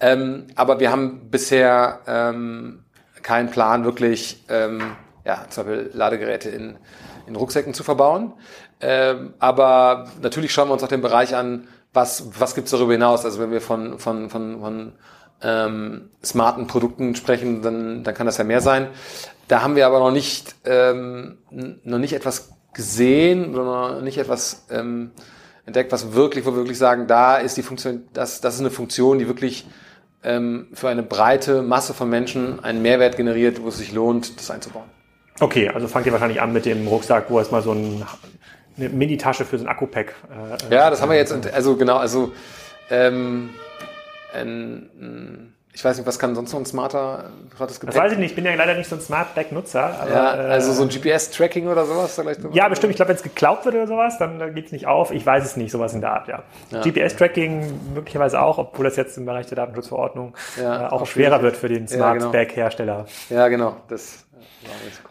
[0.00, 2.84] Ähm, aber wir haben bisher ähm,
[3.22, 4.96] keinen Plan wirklich ähm,
[5.30, 6.76] ja, zum Beispiel Ladegeräte in,
[7.26, 8.32] in Rucksäcken zu verbauen.
[8.80, 13.24] Ähm, aber natürlich schauen wir uns auch den Bereich an, was, was gibt's darüber hinaus.
[13.24, 14.92] Also wenn wir von, von, von, von
[15.42, 18.88] ähm, smarten Produkten sprechen, dann, dann kann das ja mehr sein.
[19.46, 24.66] Da haben wir aber noch nicht, ähm, noch nicht etwas gesehen oder noch nicht etwas
[24.70, 25.12] ähm,
[25.64, 28.70] entdeckt, was wirklich, wo wir wirklich sagen, da ist die Funktion, das, das ist eine
[28.70, 29.66] Funktion, die wirklich
[30.24, 34.50] ähm, für eine breite Masse von Menschen einen Mehrwert generiert, wo es sich lohnt, das
[34.50, 34.99] einzubauen.
[35.40, 38.04] Okay, also fangt ihr wahrscheinlich an mit dem Rucksack, wo erstmal so ein,
[38.76, 40.14] eine Mini-Tasche für so ein Akku-Pack.
[40.70, 42.32] Äh, ja, das haben wir jetzt, also genau, also
[42.90, 43.50] ähm,
[44.34, 47.94] ein, ich weiß nicht, was kann sonst noch ein smarter smartes Gepäck?
[47.94, 50.06] Das weiß ich nicht, ich bin ja leider nicht so ein Smart Bag Nutzer.
[50.12, 52.40] ja, also so ein GPS-Tracking oder sowas vielleicht?
[52.52, 52.90] Ja, bestimmt.
[52.90, 55.12] Ich glaube, wenn es geklaut wird oder sowas, dann, geht es nicht auf.
[55.12, 56.42] Ich weiß es nicht, sowas in der Art, ja.
[56.70, 56.80] ja.
[56.80, 61.40] GPS-Tracking möglicherweise auch, obwohl das jetzt im Bereich der Datenschutzverordnung ja, äh, auch, auch schwerer
[61.42, 62.32] wird für den Smart ja, genau.
[62.32, 63.06] Bag-Hersteller.
[63.28, 63.76] Ja, genau.
[63.88, 64.26] Das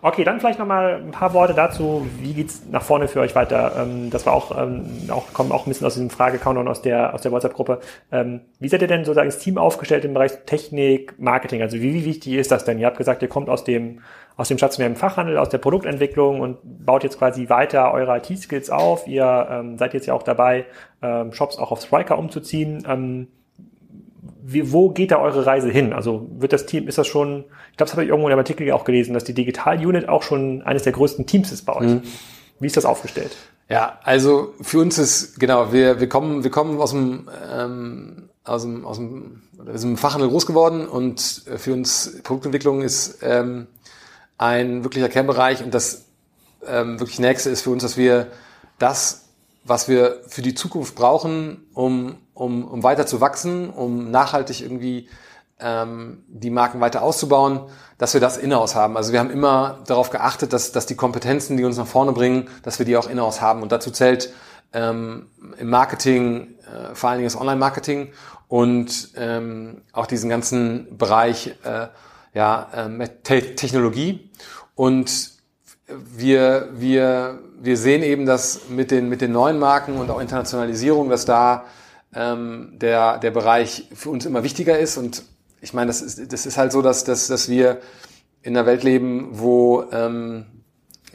[0.02, 2.08] Okay, dann vielleicht nochmal ein paar Worte dazu.
[2.20, 3.74] Wie geht's nach vorne für euch weiter?
[3.80, 7.14] Ähm, das war auch, ähm, auch, kommen auch ein bisschen aus diesem Frage-Countdown aus der,
[7.14, 7.80] aus der WhatsApp-Gruppe.
[8.12, 11.62] Ähm, wie seid ihr denn sozusagen das Team aufgestellt im Bereich Technik, Marketing?
[11.62, 12.80] Also wie, wie wichtig ist das denn?
[12.80, 14.02] Ihr habt gesagt, ihr kommt aus dem,
[14.38, 19.08] aus dem stationären Fachhandel, aus der Produktentwicklung und baut jetzt quasi weiter eure IT-Skills auf.
[19.08, 20.66] Ihr seid jetzt ja auch dabei,
[21.32, 23.28] Shops auch auf Striker umzuziehen.
[24.52, 25.94] Wie, wo geht da eure Reise hin?
[25.94, 28.40] Also wird das Team, ist das schon, ich glaube, das habe ich irgendwo in einem
[28.40, 31.76] Artikel auch gelesen, dass die Digital Unit auch schon eines der größten Teams ist bei
[31.76, 31.88] euch.
[31.88, 32.02] Mhm.
[32.60, 33.36] Wie ist das aufgestellt?
[33.70, 38.64] Ja, also für uns ist, genau, wir, wir kommen, wir kommen aus dem, ähm, aus
[38.64, 39.44] dem, aus dem,
[39.74, 43.68] sind im Fachhandel groß geworden und für uns Produktentwicklung ist ähm,
[44.38, 46.06] ein wirklicher Kernbereich und das
[46.66, 48.28] ähm, wirklich nächste ist für uns, dass wir
[48.80, 49.26] das,
[49.64, 55.10] was wir für die Zukunft brauchen, um um, um weiter zu wachsen, um nachhaltig irgendwie
[55.60, 57.64] ähm, die Marken weiter auszubauen,
[57.98, 58.96] dass wir das in-house haben.
[58.96, 62.48] Also wir haben immer darauf geachtet, dass, dass die Kompetenzen, die uns nach vorne bringen,
[62.64, 63.62] dass wir die auch in-house haben.
[63.62, 64.34] Und dazu zählt
[64.72, 65.28] ähm,
[65.58, 68.14] im Marketing, äh, vor allen Dingen das Online-Marketing
[68.48, 71.88] und ähm, auch diesen ganzen Bereich äh,
[72.34, 74.30] ja, äh, Te Technologie.
[74.76, 75.32] Und
[75.88, 81.10] wir, wir, wir sehen eben, dass mit den, mit den neuen Marken und auch Internationalisierung,
[81.10, 81.66] dass da
[82.14, 84.98] ähm, der, der Bereich für uns immer wichtiger ist.
[84.98, 85.24] Und
[85.62, 87.80] ich meine, das ist, das ist halt so, dass, dass, dass wir
[88.42, 90.46] in einer Welt leben, wo, ähm,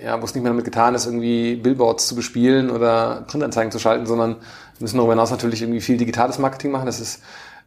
[0.02, 3.78] ja, wo es nicht mehr damit getan ist, irgendwie Billboards zu bespielen oder Printanzeigen zu
[3.78, 4.36] schalten, sondern
[4.78, 6.86] müssen darüber hinaus natürlich irgendwie viel digitales Marketing machen.
[6.86, 7.22] Das ist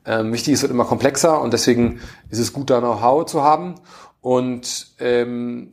[0.06, 2.00] ähm, wichtig, es wird immer komplexer und deswegen
[2.30, 3.76] ist es gut, da Know-how zu haben.
[4.22, 5.72] Und ähm,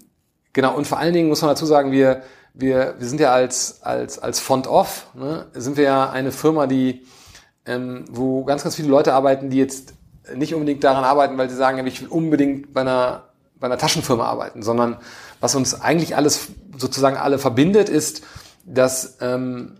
[0.52, 2.22] genau, und vor allen Dingen muss man dazu sagen, wir,
[2.54, 6.66] wir, wir sind ja als, als, als Font Off, ne, sind wir ja eine Firma,
[6.66, 7.04] die
[7.66, 9.94] ähm, wo ganz, ganz viele Leute arbeiten, die jetzt
[10.34, 13.24] nicht unbedingt daran arbeiten, weil sie sagen, ich will unbedingt bei einer,
[13.58, 14.98] bei einer Taschenfirma arbeiten, sondern
[15.40, 18.22] was uns eigentlich alles sozusagen alle verbindet, ist,
[18.64, 19.76] dass ähm,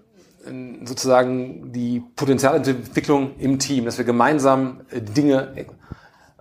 [0.85, 5.67] sozusagen die Potenzialentwicklung im Team, dass wir gemeinsam äh, Dinge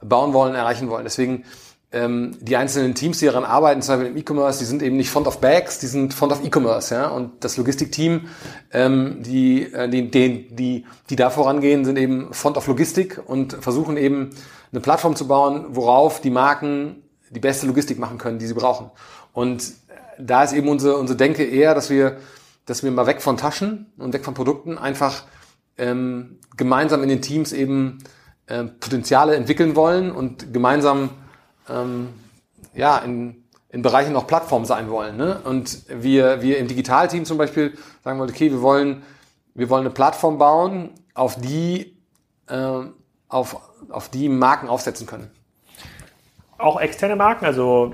[0.02, 1.06] bauen wollen, erreichen wollen.
[1.06, 1.46] Deswegen
[1.94, 5.12] ähm, die einzelnen Teams, die daran arbeiten, zum Beispiel im E-Commerce, die sind eben nicht
[5.12, 7.08] Font of Bags, die sind Font of E-Commerce, ja.
[7.08, 8.28] Und das Logistikteam,
[8.72, 13.54] ähm, die, äh, die, die, die, die da vorangehen, sind eben Font of Logistik und
[13.54, 14.32] versuchen eben
[14.72, 18.90] eine Plattform zu bauen, worauf die Marken die beste Logistik machen können, die sie brauchen.
[19.32, 19.64] Und
[20.18, 22.18] da ist eben unsere, unsere Denke eher, dass wir,
[22.66, 25.24] dass wir mal weg von Taschen und weg von Produkten einfach
[25.78, 28.00] ähm, gemeinsam in den Teams eben
[28.48, 31.12] äh, Potenziale entwickeln wollen und gemeinsam
[31.70, 32.10] ähm,
[32.74, 35.18] ja, in, in Bereichen auch Plattform sein wollen.
[35.18, 35.42] Ne?
[35.44, 39.04] Und wir, wir im Digitalteam zum Beispiel sagen wollen, okay, wir wollen,
[39.54, 41.98] wir wollen eine Plattform bauen, auf die,
[42.48, 42.80] äh,
[43.28, 43.58] auf,
[43.90, 45.32] auf die Marken aufsetzen können.
[46.58, 47.92] Auch externe Marken, also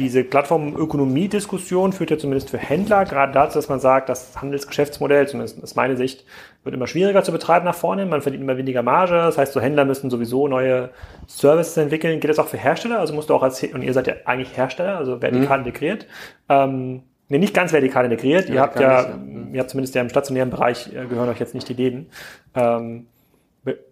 [0.00, 5.62] diese Plattformökonomie-Diskussion führt ja zumindest für Händler gerade dazu, dass man sagt, das Handelsgeschäftsmodell, zumindest
[5.62, 6.24] aus meiner Sicht,
[6.64, 8.06] wird immer schwieriger zu betreiben nach vorne.
[8.06, 9.14] Man verdient immer weniger Marge.
[9.14, 10.90] Das heißt, so Händler müssen sowieso neue
[11.26, 12.20] Services entwickeln.
[12.20, 12.98] Geht das auch für Hersteller?
[12.98, 15.66] Also musst du auch als, und ihr seid ja eigentlich Hersteller, also vertikal mhm.
[15.66, 16.06] integriert.
[16.48, 18.48] Ähm, nee, nicht ganz vertikal integriert.
[18.48, 19.54] Ja, ihr habt ja, nicht, ja, mhm.
[19.54, 22.10] ihr habt zumindest ja im stationären Bereich, äh, gehören euch jetzt nicht die Läden.
[22.54, 23.06] Ähm,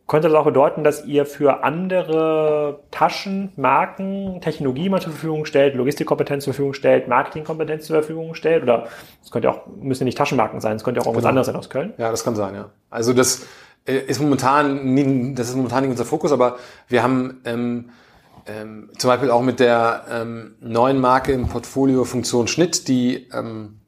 [0.06, 5.74] könnte das auch bedeuten, dass ihr für andere Taschen, Marken, Technologie mal zur Verfügung stellt,
[5.74, 8.62] Logistikkompetenz zur Verfügung stellt, Marketingkompetenz zur Verfügung stellt?
[8.62, 8.86] Oder
[9.22, 11.28] es könnte auch, müssen ja nicht Taschenmarken sein, es könnte auch irgendwas genau.
[11.30, 11.92] anderes sein aus Köln?
[11.98, 12.70] Ja, das kann sein, ja.
[12.88, 13.46] Also das
[13.84, 16.56] äh, ist momentan, nie, das ist momentan nicht unser Fokus, aber
[16.88, 17.90] wir haben ähm,
[18.46, 23.80] ähm, zum Beispiel auch mit der ähm, neuen Marke im Portfolio Funktion Schnitt, die ähm,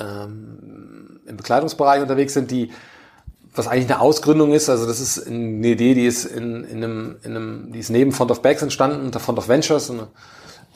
[0.00, 2.70] ähm, im Bekleidungsbereich unterwegs sind, die
[3.54, 4.68] was eigentlich eine Ausgründung ist.
[4.68, 8.12] Also das ist eine Idee, die ist in, in, einem, in einem, die ist neben
[8.12, 10.08] Font of Bags entstanden, unter Font of Ventures, eine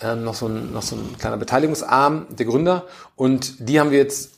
[0.02, 2.86] ähm, noch, so ein, noch so ein kleiner Beteiligungsarm der Gründer.
[3.16, 4.30] Und die haben wir jetzt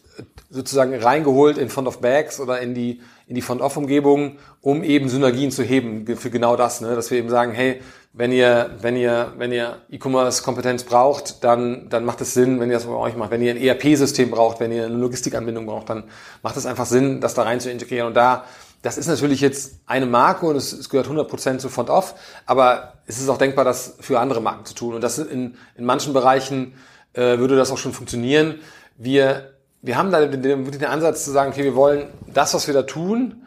[0.50, 4.82] sozusagen reingeholt in Font of Bags oder in die, in die Font of Umgebung, um
[4.82, 6.94] eben Synergien zu heben für genau das, ne?
[6.94, 7.80] dass wir eben sagen, hey,
[8.12, 12.76] wenn ihr, wenn ihr, wenn ihr E-Commerce-Kompetenz braucht, dann, dann macht es Sinn, wenn ihr
[12.76, 13.32] das bei euch macht.
[13.32, 16.04] Wenn ihr ein ERP-System braucht, wenn ihr eine Logistikanbindung braucht, dann
[16.42, 18.06] macht es einfach Sinn, das da rein zu integrieren.
[18.06, 18.44] Und da,
[18.82, 22.14] das ist natürlich jetzt eine Marke und es, es gehört 100% zu Font Off,
[22.46, 24.94] aber es ist auch denkbar, das für andere Marken zu tun.
[24.94, 26.74] Und das in, in manchen Bereichen
[27.14, 28.60] äh, würde das auch schon funktionieren.
[28.96, 29.53] Wir
[29.84, 32.84] wir haben da den, den Ansatz zu sagen, okay, wir wollen das, was wir da
[32.84, 33.46] tun,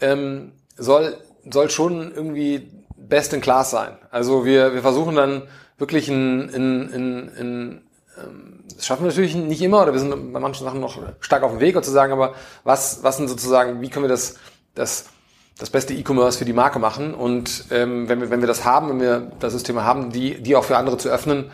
[0.00, 1.18] ähm, soll,
[1.50, 3.98] soll schon irgendwie best in class sein.
[4.10, 5.42] Also wir, wir versuchen dann
[5.76, 7.80] wirklich in, in, in, in
[8.16, 11.42] ähm, das schaffen wir natürlich nicht immer oder wir sind bei manchen Sachen noch stark
[11.42, 14.36] auf dem Weg sozusagen, aber was, was sind sozusagen, wie können wir das,
[14.74, 15.10] das,
[15.58, 18.88] das beste E-Commerce für die Marke machen und ähm, wenn, wir, wenn wir das haben,
[18.88, 21.50] wenn wir das System haben, die, die auch für andere zu öffnen,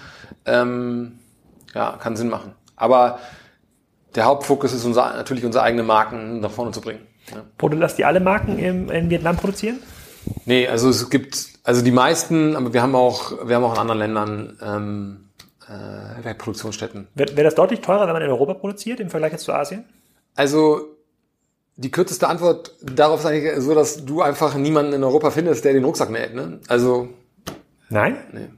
[0.47, 1.19] ähm,
[1.75, 2.55] ja, kann Sinn machen.
[2.77, 3.19] Aber
[4.15, 7.01] der Hauptfokus ist unser, natürlich unsere eigenen Marken nach vorne zu bringen.
[7.31, 7.45] Ja.
[7.61, 9.79] Oder lasst ihr alle Marken in, in Vietnam produzieren?
[10.45, 13.79] Nee, also es gibt, also die meisten, aber wir haben auch, wir haben auch in
[13.79, 15.29] anderen Ländern ähm,
[16.25, 17.09] äh, Produktionsstätten.
[17.15, 19.85] Wäre wär das deutlich teurer, wenn man in Europa produziert im Vergleich jetzt zu Asien?
[20.35, 20.97] Also
[21.77, 25.73] die kürzeste Antwort darauf ist eigentlich so, dass du einfach niemanden in Europa findest, der
[25.73, 26.35] den Rucksack näht.
[26.35, 26.61] Ne?
[26.69, 27.09] Also
[27.93, 28.17] Nein?
[28.33, 28.49] Nee.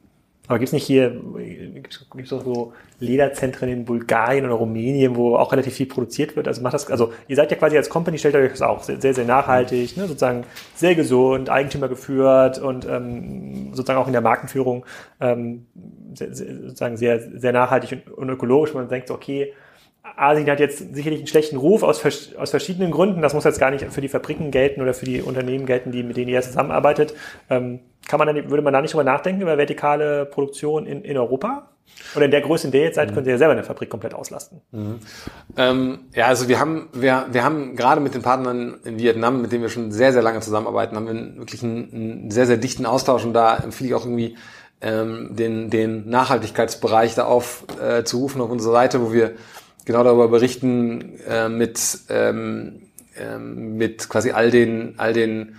[0.47, 5.51] Aber gibt's nicht hier, gibt's, gibt's auch so Lederzentren in Bulgarien oder Rumänien, wo auch
[5.53, 6.47] relativ viel produziert wird?
[6.47, 9.01] Also macht das, also ihr seid ja quasi als Company, stellt euch das auch sehr,
[9.01, 14.21] sehr, sehr nachhaltig, ne, sozusagen sehr gesund, Eigentümer geführt und ähm, sozusagen auch in der
[14.21, 14.85] Markenführung
[15.19, 15.67] ähm,
[16.13, 18.75] sehr, sozusagen sehr, sehr nachhaltig und, und ökologisch.
[18.75, 19.55] Man denkt, okay,
[20.17, 22.05] Asien hat jetzt sicherlich einen schlechten Ruf aus,
[22.37, 23.23] aus verschiedenen Gründen.
[23.23, 26.03] Das muss jetzt gar nicht für die Fabriken gelten oder für die Unternehmen gelten, die,
[26.03, 27.15] mit denen ihr zusammenarbeitet.
[27.49, 31.17] Ähm, kann man dann, würde man da nicht drüber nachdenken, über vertikale Produktion in, in
[31.17, 31.71] Europa?
[32.17, 33.15] Oder in der Größe, in der ihr jetzt seid, mhm.
[33.15, 34.61] könnt ihr ja selber eine Fabrik komplett auslasten.
[34.73, 34.99] Mhm.
[35.57, 39.53] Ähm, ja, also wir haben, wir, wir haben gerade mit den Partnern in Vietnam, mit
[39.53, 42.85] denen wir schon sehr, sehr lange zusammenarbeiten, haben wir wirklich einen, einen sehr, sehr dichten
[42.85, 44.37] Austausch und da empfehle ich auch irgendwie
[44.81, 49.33] ähm, den, den Nachhaltigkeitsbereich da aufzurufen äh, auf unserer Seite, wo wir
[49.85, 52.83] genau darüber berichten äh, mit, ähm,
[53.17, 55.57] ähm, mit quasi all den, all den,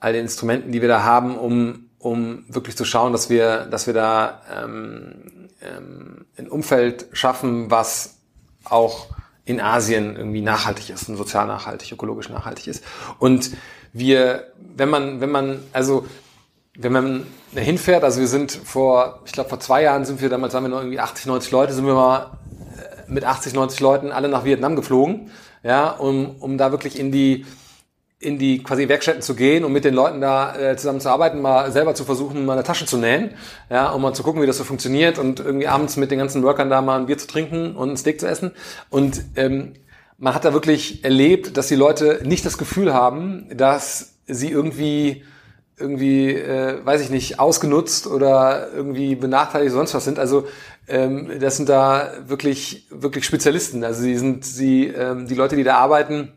[0.00, 3.86] all den Instrumenten, die wir da haben, um, um wirklich zu schauen, dass wir, dass
[3.86, 8.18] wir da ähm, ähm, ein Umfeld schaffen, was
[8.64, 9.08] auch
[9.44, 12.84] in Asien irgendwie nachhaltig ist, und sozial nachhaltig, ökologisch nachhaltig ist.
[13.18, 13.50] Und
[13.92, 16.06] wir, wenn man, wenn man, also
[16.76, 20.54] wenn man hinfährt, also wir sind vor, ich glaube vor zwei Jahren sind wir damals,
[20.54, 22.37] waren wir noch irgendwie 80, 90 Leute, sind wir mal
[23.08, 25.30] mit 80, 90 Leuten alle nach Vietnam geflogen,
[25.62, 27.44] ja, um, um da wirklich in die
[28.20, 31.40] in die quasi Werkstätten zu gehen und mit den Leuten da äh, zusammen zu arbeiten,
[31.40, 33.30] mal selber zu versuchen, mal eine Tasche zu nähen,
[33.70, 36.42] ja, um mal zu gucken, wie das so funktioniert und irgendwie abends mit den ganzen
[36.42, 38.50] Workern da mal ein Bier zu trinken und ein Steak zu essen.
[38.90, 39.74] Und ähm,
[40.16, 45.22] man hat da wirklich erlebt, dass die Leute nicht das Gefühl haben, dass sie irgendwie
[45.78, 50.18] irgendwie, äh, weiß ich nicht, ausgenutzt oder irgendwie benachteiligt sonst was sind.
[50.18, 50.48] Also
[50.88, 53.84] ähm, das sind da wirklich wirklich Spezialisten.
[53.84, 56.32] Also sie sind sie ähm, die Leute, die da arbeiten,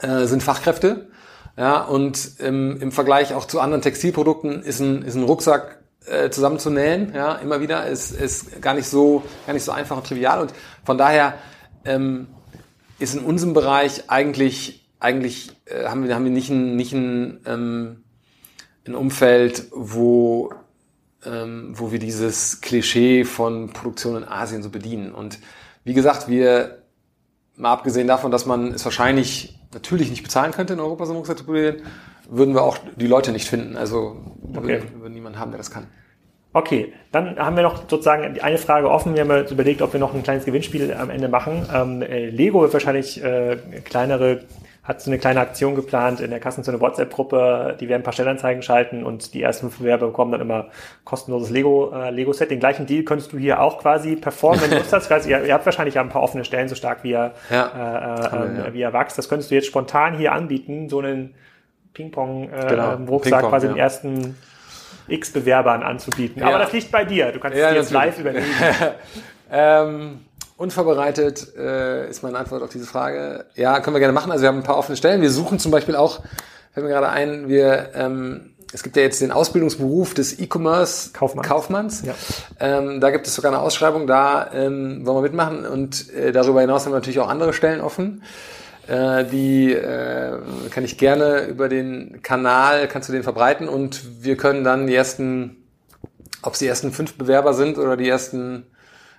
[0.00, 1.08] äh, sind Fachkräfte.
[1.56, 6.30] Ja und ähm, im Vergleich auch zu anderen Textilprodukten ist ein ist ein Rucksack äh,
[6.30, 7.12] zusammenzunähen.
[7.14, 10.52] Ja immer wieder ist ist gar nicht so gar nicht so einfach und trivial und
[10.84, 11.34] von daher
[11.84, 12.28] ähm,
[12.98, 17.40] ist in unserem Bereich eigentlich eigentlich äh, haben wir haben wir nicht ein nicht ein
[17.46, 18.02] ähm,
[18.88, 20.52] ein Umfeld, wo,
[21.26, 25.12] ähm, wo wir dieses Klischee von Produktion in Asien so bedienen.
[25.12, 25.38] Und
[25.84, 26.82] wie gesagt, wir,
[27.56, 31.16] mal abgesehen davon, dass man es wahrscheinlich natürlich nicht bezahlen könnte, in Europa so ein
[31.16, 31.82] Rucksack zu produzieren,
[32.28, 33.76] würden wir auch die Leute nicht finden.
[33.76, 34.68] Also wir okay.
[34.68, 35.86] würden, würden niemanden haben, der das kann.
[36.52, 39.14] Okay, dann haben wir noch sozusagen eine Frage offen.
[39.14, 41.68] Wir haben jetzt überlegt, ob wir noch ein kleines Gewinnspiel am Ende machen.
[41.72, 44.44] Ähm, äh, Lego wird wahrscheinlich äh, kleinere
[44.86, 48.62] hat so eine kleine Aktion geplant in der Kassenzone WhatsApp-Gruppe, die werden ein paar Stellanzeigen
[48.62, 50.68] schalten und die ersten fünf Bewerber bekommen dann immer
[51.04, 52.50] kostenloses Lego, äh, Lego-Set.
[52.50, 55.26] Den gleichen Deal könntest du hier auch quasi performen, wenn du Lust hast.
[55.26, 58.58] Ihr, ihr, habt wahrscheinlich ein paar offene Stellen, so stark wie er, ja, äh, äh,
[58.58, 58.74] ja.
[58.74, 59.18] wie er wächst.
[59.18, 61.34] Das könntest du jetzt spontan hier anbieten, so einen
[61.94, 63.48] Ping-Pong-Rucksack äh, genau.
[63.48, 63.72] quasi ja.
[63.72, 64.36] den ersten
[65.08, 66.42] X Bewerbern anzubieten.
[66.44, 67.32] Aber das liegt bei dir.
[67.32, 68.46] Du kannst es jetzt live überlegen.
[69.50, 70.25] ähm,
[70.56, 73.44] Unvorbereitet äh, ist meine Antwort auf diese Frage.
[73.54, 74.32] Ja, können wir gerne machen.
[74.32, 75.20] Also wir haben ein paar offene Stellen.
[75.20, 76.20] Wir suchen zum Beispiel auch,
[76.72, 81.48] fällt mir gerade ein, wir ähm, es gibt ja jetzt den Ausbildungsberuf des E-Commerce Kaufmanns.
[81.48, 82.02] Kaufmanns.
[82.04, 82.14] Ja.
[82.58, 85.64] Ähm, da gibt es sogar eine Ausschreibung, da ähm, wollen wir mitmachen.
[85.64, 88.22] Und äh, darüber hinaus haben wir natürlich auch andere Stellen offen.
[88.88, 90.38] Äh, die äh,
[90.70, 94.94] kann ich gerne über den Kanal, kannst du den verbreiten und wir können dann die
[94.94, 95.56] ersten
[96.42, 98.66] Ob es die ersten fünf Bewerber sind oder die ersten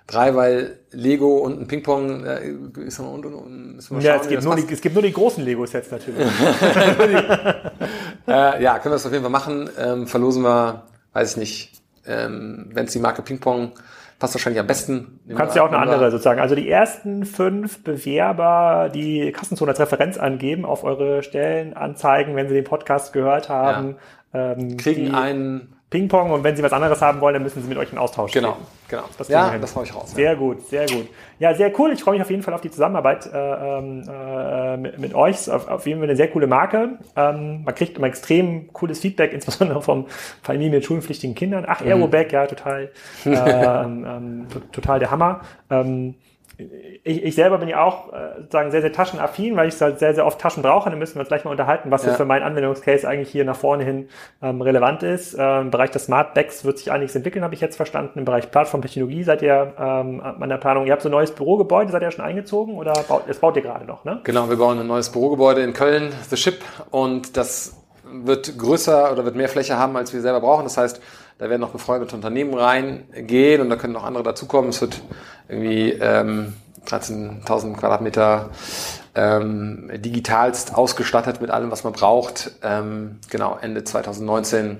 [0.08, 2.50] drei, weil Lego und ein Ping-Pong äh,
[2.80, 5.12] ist und, und, und wir schauen, ja, es gibt, nur die, es gibt nur die
[5.12, 6.26] großen Lego-Sets natürlich.
[8.26, 9.70] äh, ja, können wir das auf jeden Fall machen.
[9.78, 13.72] Ähm, verlosen wir, weiß ich nicht, ähm, wenn es die Marke Ping-Pong
[14.18, 15.20] passt wahrscheinlich am besten.
[15.26, 16.40] Du kannst ja auch eine andere sozusagen.
[16.40, 22.54] Also die ersten fünf Bewerber, die Kassenzone als Referenz angeben auf eure Stellenanzeigen, wenn sie
[22.54, 23.96] den Podcast gehört haben,
[24.32, 24.52] ja.
[24.52, 27.78] ähm, kriegen einen Ping-Pong und wenn Sie was anderes haben wollen, dann müssen Sie mit
[27.78, 28.66] euch in Austausch genau, treten.
[28.88, 29.14] Genau, genau.
[29.16, 30.12] Das ja, das haue ich raus.
[30.12, 30.38] Sehr ja.
[30.38, 31.08] gut, sehr gut.
[31.38, 31.92] Ja, sehr cool.
[31.92, 35.50] Ich freue mich auf jeden Fall auf die Zusammenarbeit äh, ähm, äh, mit, mit, euch.
[35.50, 36.98] Auf, auf, jeden Fall eine sehr coole Marke.
[37.16, 40.06] Ähm, man kriegt immer extrem cooles Feedback, insbesondere vom
[40.42, 41.64] Familien mit schulenpflichtigen Kindern.
[41.66, 41.88] Ach, mhm.
[42.30, 42.90] Ja, total,
[43.24, 45.40] ähm, ähm, total der Hammer.
[45.70, 46.16] Ähm,
[46.58, 50.12] ich, ich selber bin ja auch äh, sozusagen sehr, sehr taschenaffin, weil ich halt sehr,
[50.14, 50.90] sehr oft Taschen brauche.
[50.90, 52.14] Dann müssen wir uns gleich mal unterhalten, was ja.
[52.14, 54.08] für meinen Anwendungscase eigentlich hier nach vorne hin
[54.42, 55.36] ähm, relevant ist.
[55.38, 58.18] Ähm, Im Bereich des Smart Bags wird sich einiges entwickeln, habe ich jetzt verstanden.
[58.18, 60.86] Im Bereich Plattformtechnologie seid ihr ähm, an der Planung.
[60.86, 63.62] Ihr habt so ein neues Bürogebäude, seid ihr schon eingezogen oder baut, das baut ihr
[63.62, 64.20] gerade noch, ne?
[64.24, 66.58] Genau, wir bauen ein neues Bürogebäude in Köln, The Ship,
[66.90, 67.76] und das
[68.10, 70.64] wird größer oder wird mehr Fläche haben, als wir selber brauchen.
[70.64, 71.00] Das heißt,
[71.38, 74.70] da werden noch befreundete Unternehmen reingehen und da können noch andere dazukommen.
[74.70, 75.00] Es wird
[75.48, 76.54] irgendwie ähm,
[76.86, 78.50] 13.000 Quadratmeter
[79.14, 82.52] ähm, digitalst ausgestattet mit allem, was man braucht.
[82.62, 84.78] Ähm, genau, Ende 2019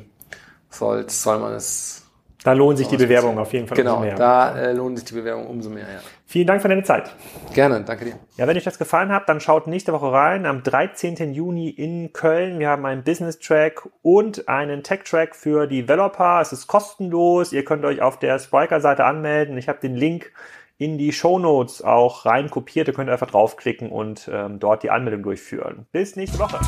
[0.70, 2.04] soll, soll man es.
[2.44, 4.14] Da lohnen sich die Bewerbungen auf jeden Fall genau, umso mehr.
[4.14, 6.00] da äh, lohnen sich die Bewerbungen umso mehr, ja.
[6.24, 7.10] Vielen Dank für deine Zeit.
[7.54, 8.14] Gerne, danke dir.
[8.36, 10.44] Ja, wenn euch das gefallen hat, dann schaut nächste Woche rein.
[10.44, 11.32] Am 13.
[11.32, 12.58] Juni in Köln.
[12.58, 16.42] Wir haben einen Business Track und einen Tech Track für Developer.
[16.42, 17.54] Es ist kostenlos.
[17.54, 19.56] Ihr könnt euch auf der Spriker-Seite anmelden.
[19.56, 20.30] Ich habe den Link
[20.78, 22.88] in die Show Notes auch rein kopiert.
[22.88, 25.86] Ihr könnt einfach draufklicken und ähm, dort die Anmeldung durchführen.
[25.92, 26.58] Bis nächste Woche.